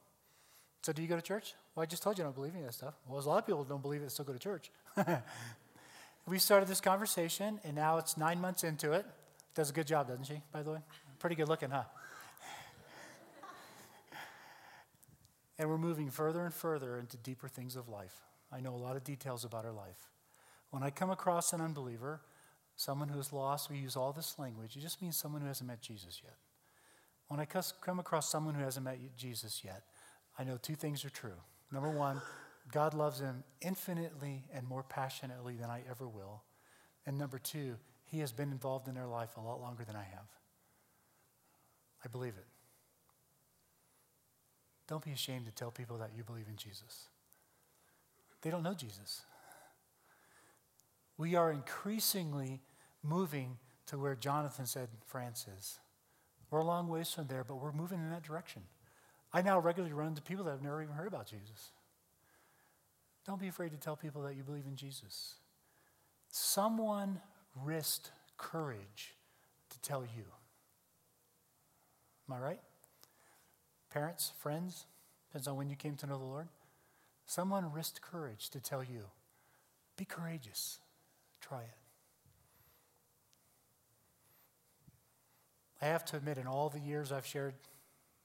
so, 0.86 0.92
do 0.92 1.02
you 1.02 1.08
go 1.08 1.16
to 1.16 1.22
church? 1.22 1.54
Well, 1.74 1.82
I 1.82 1.86
just 1.86 2.04
told 2.04 2.16
you 2.16 2.22
I 2.22 2.26
don't 2.26 2.36
believe 2.36 2.54
in 2.54 2.62
that 2.62 2.72
stuff. 2.72 2.94
Well, 3.08 3.18
a 3.18 3.26
lot 3.26 3.38
of 3.38 3.46
people 3.46 3.64
don't 3.64 3.82
believe 3.82 4.02
it, 4.02 4.10
still 4.12 4.24
go 4.24 4.32
to 4.32 4.38
church. 4.38 4.70
we 6.28 6.38
started 6.38 6.68
this 6.68 6.80
conversation, 6.80 7.58
and 7.64 7.74
now 7.74 7.98
it's 7.98 8.16
nine 8.16 8.40
months 8.40 8.62
into 8.62 8.92
it. 8.92 9.04
Does 9.56 9.70
a 9.70 9.72
good 9.72 9.88
job, 9.88 10.06
doesn't 10.06 10.26
she, 10.26 10.40
by 10.52 10.62
the 10.62 10.70
way? 10.70 10.78
Pretty 11.18 11.34
good 11.34 11.48
looking, 11.48 11.70
huh? 11.70 11.82
and 15.58 15.68
we're 15.68 15.76
moving 15.76 16.08
further 16.08 16.44
and 16.44 16.54
further 16.54 17.00
into 17.00 17.16
deeper 17.16 17.48
things 17.48 17.74
of 17.74 17.88
life. 17.88 18.22
I 18.52 18.60
know 18.60 18.72
a 18.72 18.78
lot 18.78 18.94
of 18.94 19.02
details 19.02 19.44
about 19.44 19.64
her 19.64 19.72
life. 19.72 20.12
When 20.70 20.84
I 20.84 20.90
come 20.90 21.10
across 21.10 21.52
an 21.52 21.60
unbeliever, 21.60 22.20
someone 22.76 23.08
who 23.08 23.18
is 23.18 23.32
lost, 23.32 23.70
we 23.70 23.78
use 23.78 23.96
all 23.96 24.12
this 24.12 24.38
language. 24.38 24.76
It 24.76 24.80
just 24.80 25.02
means 25.02 25.16
someone 25.16 25.40
who 25.40 25.48
hasn't 25.48 25.66
met 25.66 25.80
Jesus 25.80 26.20
yet. 26.22 26.36
When 27.28 27.40
I 27.40 27.46
come 27.46 27.98
across 27.98 28.30
someone 28.30 28.54
who 28.54 28.62
hasn't 28.62 28.84
met 28.84 28.98
Jesus 29.16 29.62
yet, 29.64 29.82
I 30.38 30.44
know 30.44 30.58
two 30.60 30.76
things 30.76 31.04
are 31.04 31.10
true. 31.10 31.40
Number 31.72 31.90
one, 31.90 32.20
God 32.70 32.94
loves 32.94 33.20
him 33.20 33.42
infinitely 33.60 34.44
and 34.52 34.68
more 34.68 34.82
passionately 34.82 35.56
than 35.56 35.70
I 35.70 35.82
ever 35.90 36.06
will. 36.06 36.42
And 37.04 37.18
number 37.18 37.38
two, 37.38 37.76
he 38.04 38.20
has 38.20 38.32
been 38.32 38.52
involved 38.52 38.86
in 38.86 38.94
their 38.94 39.06
life 39.06 39.30
a 39.36 39.40
lot 39.40 39.60
longer 39.60 39.84
than 39.84 39.96
I 39.96 40.04
have. 40.04 40.28
I 42.04 42.08
believe 42.08 42.34
it. 42.36 42.46
Don't 44.86 45.04
be 45.04 45.10
ashamed 45.10 45.46
to 45.46 45.52
tell 45.52 45.72
people 45.72 45.98
that 45.98 46.10
you 46.16 46.22
believe 46.22 46.46
in 46.48 46.56
Jesus. 46.56 47.08
They 48.42 48.50
don't 48.50 48.62
know 48.62 48.74
Jesus. 48.74 49.22
We 51.18 51.34
are 51.34 51.50
increasingly 51.50 52.60
moving 53.02 53.58
to 53.86 53.98
where 53.98 54.14
Jonathan 54.14 54.66
said 54.66 54.88
France 55.06 55.46
is. 55.58 55.78
We're 56.50 56.60
a 56.60 56.64
long 56.64 56.88
ways 56.88 57.12
from 57.12 57.26
there, 57.26 57.44
but 57.44 57.56
we're 57.56 57.72
moving 57.72 57.98
in 57.98 58.10
that 58.10 58.22
direction. 58.22 58.62
I 59.32 59.42
now 59.42 59.58
regularly 59.58 59.94
run 59.94 60.08
into 60.08 60.22
people 60.22 60.44
that 60.44 60.52
have 60.52 60.62
never 60.62 60.82
even 60.82 60.94
heard 60.94 61.08
about 61.08 61.26
Jesus. 61.26 61.72
Don't 63.26 63.40
be 63.40 63.48
afraid 63.48 63.72
to 63.72 63.76
tell 63.76 63.96
people 63.96 64.22
that 64.22 64.36
you 64.36 64.42
believe 64.42 64.66
in 64.66 64.76
Jesus. 64.76 65.34
Someone 66.30 67.20
risked 67.64 68.10
courage 68.36 69.14
to 69.70 69.80
tell 69.80 70.02
you. 70.02 70.24
Am 72.28 72.36
I 72.36 72.38
right? 72.38 72.60
Parents, 73.90 74.32
friends, 74.38 74.86
depends 75.28 75.48
on 75.48 75.56
when 75.56 75.70
you 75.70 75.76
came 75.76 75.96
to 75.96 76.06
know 76.06 76.18
the 76.18 76.24
Lord. 76.24 76.48
Someone 77.24 77.72
risked 77.72 78.00
courage 78.00 78.50
to 78.50 78.60
tell 78.60 78.84
you, 78.84 79.06
be 79.96 80.04
courageous, 80.04 80.78
try 81.46 81.60
it. 81.60 81.76
I 85.80 85.86
have 85.86 86.04
to 86.06 86.16
admit, 86.16 86.38
in 86.38 86.46
all 86.46 86.68
the 86.68 86.80
years 86.80 87.12
I've 87.12 87.26
shared 87.26 87.54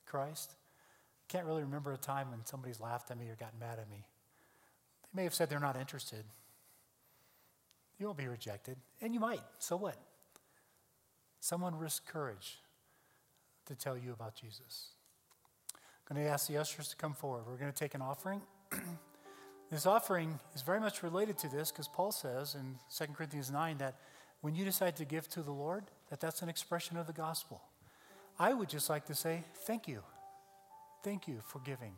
Christ, 0.06 0.54
I 0.54 1.32
can't 1.32 1.46
really 1.46 1.64
remember 1.64 1.92
a 1.92 1.98
time 1.98 2.32
when 2.32 2.46
somebody's 2.46 2.80
laughed 2.80 3.12
at 3.12 3.20
me 3.20 3.28
or 3.30 3.36
gotten 3.36 3.60
mad 3.60 3.78
at 3.80 3.90
me. 3.90 4.06
They 5.04 5.22
may 5.22 5.24
have 5.24 5.34
said 5.34 5.50
they're 5.50 5.60
not 5.60 5.78
interested. 5.78 6.24
You 8.00 8.06
won't 8.06 8.18
be 8.18 8.28
rejected, 8.28 8.78
and 9.02 9.14
you 9.14 9.20
might. 9.20 9.44
So 9.60 9.76
what? 9.76 9.98
Someone 11.40 11.78
risked 11.78 12.08
courage 12.08 12.58
to 13.66 13.76
tell 13.76 13.98
you 13.98 14.14
about 14.14 14.36
Jesus. 14.36 14.90
I'm 16.10 16.16
going 16.16 16.26
to 16.26 16.32
ask 16.32 16.48
the 16.48 16.58
ushers 16.58 16.88
to 16.90 16.96
come 16.96 17.14
forward. 17.14 17.44
We're 17.48 17.58
going 17.58 17.72
to 17.72 17.78
take 17.78 17.96
an 17.96 18.02
offering. 18.02 18.42
this 19.72 19.86
offering 19.86 20.38
is 20.54 20.62
very 20.62 20.82
much 20.82 21.02
related 21.02 21.38
to 21.40 21.48
this 21.48 21.72
because 21.72 21.88
Paul 21.88 22.12
says 22.12 22.56
in 22.56 22.76
2 22.96 23.14
Corinthians 23.14 23.50
9 23.50 23.78
that 23.78 23.96
when 24.42 24.54
you 24.54 24.66
decide 24.66 24.98
to 24.98 25.06
give 25.06 25.30
to 25.30 25.42
the 25.42 25.52
Lord, 25.52 25.86
that 26.10 26.20
that's 26.20 26.42
an 26.42 26.50
expression 26.50 26.98
of 26.98 27.08
the 27.08 27.14
gospel. 27.14 27.62
I 28.38 28.54
would 28.54 28.70
just 28.70 28.90
like 28.90 29.06
to 29.06 29.16
say 29.16 29.44
thank 29.66 29.88
you. 29.88 30.04
Thank 31.04 31.28
you 31.28 31.40
for 31.46 31.60
giving. 31.60 31.94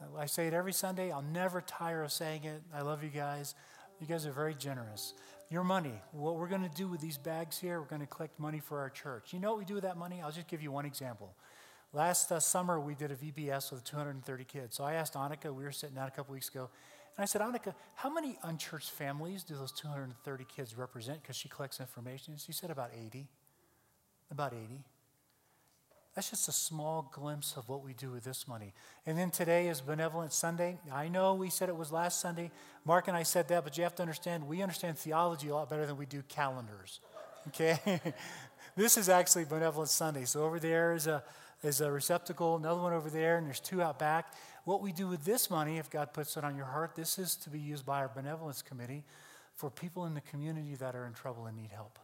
Uh, 0.00 0.18
I 0.18 0.26
say 0.26 0.46
it 0.46 0.54
every 0.54 0.72
Sunday. 0.72 1.12
I'll 1.12 1.22
never 1.22 1.60
tire 1.60 2.02
of 2.02 2.10
saying 2.10 2.44
it. 2.44 2.62
I 2.74 2.80
love 2.80 3.04
you 3.04 3.10
guys. 3.10 3.54
You 4.00 4.06
guys 4.06 4.26
are 4.26 4.32
very 4.32 4.54
generous. 4.54 5.14
Your 5.50 5.62
money, 5.62 5.94
what 6.12 6.36
we're 6.36 6.48
going 6.48 6.68
to 6.68 6.74
do 6.74 6.88
with 6.88 7.00
these 7.00 7.18
bags 7.18 7.58
here, 7.58 7.80
we're 7.80 7.86
going 7.86 8.00
to 8.00 8.06
collect 8.06 8.40
money 8.40 8.60
for 8.60 8.80
our 8.80 8.88
church. 8.88 9.32
You 9.32 9.40
know 9.40 9.50
what 9.50 9.58
we 9.58 9.64
do 9.64 9.74
with 9.74 9.84
that 9.84 9.96
money? 9.96 10.20
I'll 10.22 10.32
just 10.32 10.48
give 10.48 10.62
you 10.62 10.72
one 10.72 10.86
example. 10.86 11.34
Last 11.92 12.32
uh, 12.32 12.40
summer, 12.40 12.80
we 12.80 12.96
did 12.96 13.12
a 13.12 13.14
VBS 13.14 13.70
with 13.70 13.84
230 13.84 14.44
kids. 14.44 14.76
So 14.76 14.82
I 14.82 14.94
asked 14.94 15.14
Annika, 15.14 15.54
we 15.54 15.62
were 15.62 15.70
sitting 15.70 15.94
down 15.94 16.08
a 16.08 16.10
couple 16.10 16.32
weeks 16.32 16.48
ago, 16.48 16.68
and 17.16 17.22
I 17.22 17.26
said, 17.26 17.40
Annika, 17.40 17.74
how 17.94 18.10
many 18.10 18.36
unchurched 18.42 18.90
families 18.90 19.44
do 19.44 19.54
those 19.56 19.70
230 19.72 20.44
kids 20.44 20.76
represent? 20.76 21.22
Because 21.22 21.36
she 21.36 21.48
collects 21.48 21.78
information. 21.78 22.34
She 22.38 22.52
said 22.52 22.70
about 22.70 22.90
80. 22.92 23.28
About 24.30 24.52
80. 24.52 24.82
That's 26.14 26.30
just 26.30 26.48
a 26.48 26.52
small 26.52 27.10
glimpse 27.12 27.56
of 27.56 27.68
what 27.68 27.84
we 27.84 27.92
do 27.92 28.10
with 28.10 28.22
this 28.24 28.46
money. 28.46 28.72
And 29.04 29.18
then 29.18 29.30
today 29.30 29.68
is 29.68 29.80
Benevolent 29.80 30.32
Sunday. 30.32 30.78
I 30.92 31.08
know 31.08 31.34
we 31.34 31.50
said 31.50 31.68
it 31.68 31.76
was 31.76 31.90
last 31.90 32.20
Sunday. 32.20 32.52
Mark 32.84 33.08
and 33.08 33.16
I 33.16 33.24
said 33.24 33.48
that, 33.48 33.64
but 33.64 33.76
you 33.76 33.82
have 33.82 33.96
to 33.96 34.02
understand, 34.02 34.46
we 34.46 34.62
understand 34.62 34.96
theology 34.96 35.48
a 35.48 35.54
lot 35.54 35.68
better 35.68 35.86
than 35.86 35.96
we 35.96 36.06
do 36.06 36.22
calendars. 36.28 37.00
Okay? 37.48 37.78
this 38.74 38.96
is 38.96 39.10
actually 39.10 39.44
Benevolent 39.44 39.90
Sunday. 39.90 40.24
So 40.24 40.44
over 40.44 40.58
there 40.58 40.94
is 40.94 41.06
a, 41.06 41.22
is 41.62 41.82
a 41.82 41.92
receptacle, 41.92 42.56
another 42.56 42.80
one 42.80 42.94
over 42.94 43.10
there, 43.10 43.36
and 43.36 43.46
there's 43.46 43.60
two 43.60 43.82
out 43.82 43.98
back. 43.98 44.32
What 44.64 44.80
we 44.80 44.92
do 44.92 45.08
with 45.08 45.24
this 45.24 45.50
money, 45.50 45.78
if 45.78 45.90
God 45.90 46.12
puts 46.12 46.36
it 46.36 46.44
on 46.44 46.56
your 46.56 46.66
heart, 46.66 46.94
this 46.94 47.18
is 47.18 47.36
to 47.36 47.50
be 47.50 47.60
used 47.60 47.84
by 47.84 47.98
our 47.98 48.10
Benevolence 48.14 48.62
Committee 48.62 49.04
for 49.54 49.70
people 49.70 50.06
in 50.06 50.14
the 50.14 50.20
community 50.22 50.74
that 50.76 50.96
are 50.96 51.06
in 51.06 51.12
trouble 51.12 51.46
and 51.46 51.56
need 51.56 51.70
help. 51.70 51.98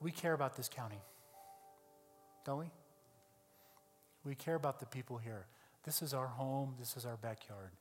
We 0.00 0.12
care 0.12 0.32
about 0.32 0.56
this 0.56 0.68
county 0.68 1.00
don't 2.46 2.60
we? 2.60 2.70
We 4.24 4.34
care 4.34 4.54
about 4.54 4.78
the 4.78 4.86
people 4.86 5.18
here. 5.18 5.46
This 5.84 6.00
is 6.00 6.14
our 6.14 6.28
home, 6.28 6.74
this 6.78 6.96
is 6.96 7.04
our 7.04 7.16
backyard. 7.16 7.72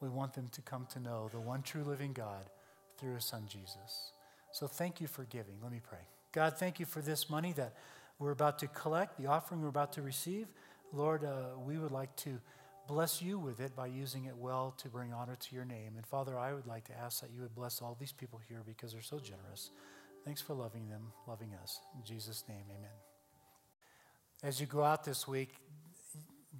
We 0.00 0.08
want 0.08 0.34
them 0.34 0.48
to 0.52 0.60
come 0.60 0.86
to 0.92 1.00
know 1.00 1.28
the 1.32 1.40
one 1.40 1.62
true 1.62 1.84
living 1.84 2.12
God 2.12 2.50
through 2.98 3.14
his 3.14 3.24
son 3.24 3.44
Jesus. 3.48 4.12
So 4.52 4.66
thank 4.66 5.00
you 5.00 5.06
for 5.06 5.24
giving. 5.24 5.54
Let 5.62 5.72
me 5.72 5.80
pray. 5.82 5.98
God, 6.32 6.56
thank 6.58 6.80
you 6.80 6.86
for 6.86 7.00
this 7.00 7.30
money 7.30 7.52
that 7.52 7.74
we're 8.18 8.32
about 8.32 8.58
to 8.60 8.66
collect, 8.66 9.20
the 9.20 9.28
offering 9.28 9.62
we're 9.62 9.68
about 9.68 9.92
to 9.94 10.02
receive, 10.02 10.48
Lord, 10.92 11.24
uh, 11.24 11.58
we 11.64 11.78
would 11.78 11.92
like 11.92 12.14
to 12.16 12.40
bless 12.86 13.20
you 13.20 13.38
with 13.38 13.60
it 13.60 13.76
by 13.76 13.86
using 13.86 14.24
it 14.24 14.36
well 14.36 14.74
to 14.78 14.88
bring 14.88 15.12
honor 15.12 15.36
to 15.36 15.54
your 15.54 15.64
name. 15.64 15.92
And 15.96 16.06
Father, 16.06 16.38
I 16.38 16.54
would 16.54 16.66
like 16.66 16.84
to 16.88 16.98
ask 16.98 17.20
that 17.20 17.30
you 17.30 17.42
would 17.42 17.54
bless 17.54 17.82
all 17.82 17.96
these 18.00 18.12
people 18.12 18.40
here 18.48 18.62
because 18.66 18.92
they're 18.92 19.02
so 19.02 19.18
generous. 19.18 19.70
Thanks 20.24 20.40
for 20.40 20.54
loving 20.54 20.88
them, 20.88 21.12
loving 21.26 21.50
us. 21.62 21.80
In 21.94 22.04
Jesus' 22.04 22.44
name, 22.48 22.64
amen. 22.70 22.90
As 24.42 24.60
you 24.60 24.66
go 24.66 24.82
out 24.82 25.04
this 25.04 25.28
week, 25.28 25.54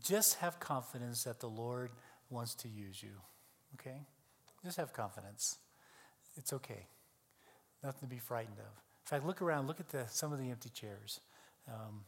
just 0.03 0.35
have 0.37 0.61
confidence 0.61 1.25
that 1.25 1.41
the 1.41 1.49
Lord 1.49 1.91
wants 2.29 2.55
to 2.57 2.69
use 2.69 3.03
you. 3.03 3.21
Okay? 3.75 4.03
Just 4.65 4.77
have 4.77 4.93
confidence. 4.93 5.59
It's 6.37 6.53
okay. 6.53 6.87
Nothing 7.83 8.09
to 8.09 8.15
be 8.15 8.19
frightened 8.19 8.59
of. 8.59 8.65
In 8.67 9.07
fact, 9.07 9.25
look 9.25 9.41
around, 9.41 9.67
look 9.67 9.81
at 9.81 9.89
the, 9.89 10.05
some 10.09 10.33
of 10.33 10.39
the 10.39 10.51
empty 10.51 10.69
chairs. 10.69 11.21
Um, 11.69 12.05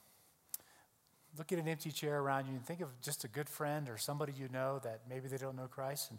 look 1.38 1.52
at 1.52 1.58
an 1.58 1.68
empty 1.68 1.90
chair 1.90 2.20
around 2.20 2.46
you 2.46 2.52
and 2.52 2.64
think 2.64 2.80
of 2.80 2.88
just 3.02 3.24
a 3.24 3.28
good 3.28 3.48
friend 3.48 3.88
or 3.88 3.96
somebody 3.98 4.32
you 4.36 4.48
know 4.52 4.80
that 4.82 5.02
maybe 5.08 5.28
they 5.28 5.36
don't 5.36 5.56
know 5.56 5.66
Christ, 5.66 6.10
and, 6.10 6.18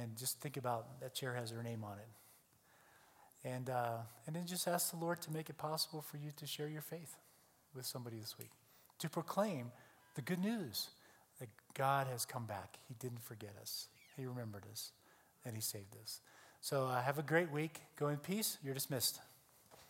and 0.00 0.16
just 0.16 0.40
think 0.40 0.56
about 0.56 1.00
that 1.00 1.14
chair 1.14 1.34
has 1.34 1.50
their 1.50 1.62
name 1.62 1.84
on 1.84 1.98
it. 1.98 3.48
And, 3.48 3.68
uh, 3.68 3.98
and 4.26 4.34
then 4.34 4.46
just 4.46 4.66
ask 4.66 4.90
the 4.90 4.96
Lord 4.96 5.20
to 5.22 5.32
make 5.32 5.50
it 5.50 5.58
possible 5.58 6.00
for 6.00 6.16
you 6.16 6.30
to 6.36 6.46
share 6.46 6.68
your 6.68 6.80
faith 6.80 7.16
with 7.74 7.84
somebody 7.84 8.18
this 8.18 8.38
week, 8.38 8.50
to 8.98 9.08
proclaim 9.08 9.70
the 10.14 10.22
good 10.22 10.38
news 10.38 10.88
that 11.40 11.48
God 11.74 12.06
has 12.06 12.24
come 12.24 12.46
back. 12.46 12.78
He 12.88 12.94
didn't 12.98 13.22
forget 13.22 13.54
us, 13.60 13.88
He 14.16 14.24
remembered 14.24 14.64
us, 14.70 14.92
and 15.44 15.54
He 15.54 15.60
saved 15.60 15.96
us. 16.02 16.20
So 16.60 16.86
uh, 16.86 17.02
have 17.02 17.18
a 17.18 17.22
great 17.22 17.50
week. 17.50 17.82
Go 17.96 18.08
in 18.08 18.16
peace. 18.16 18.56
You're 18.64 18.72
dismissed. 18.72 19.20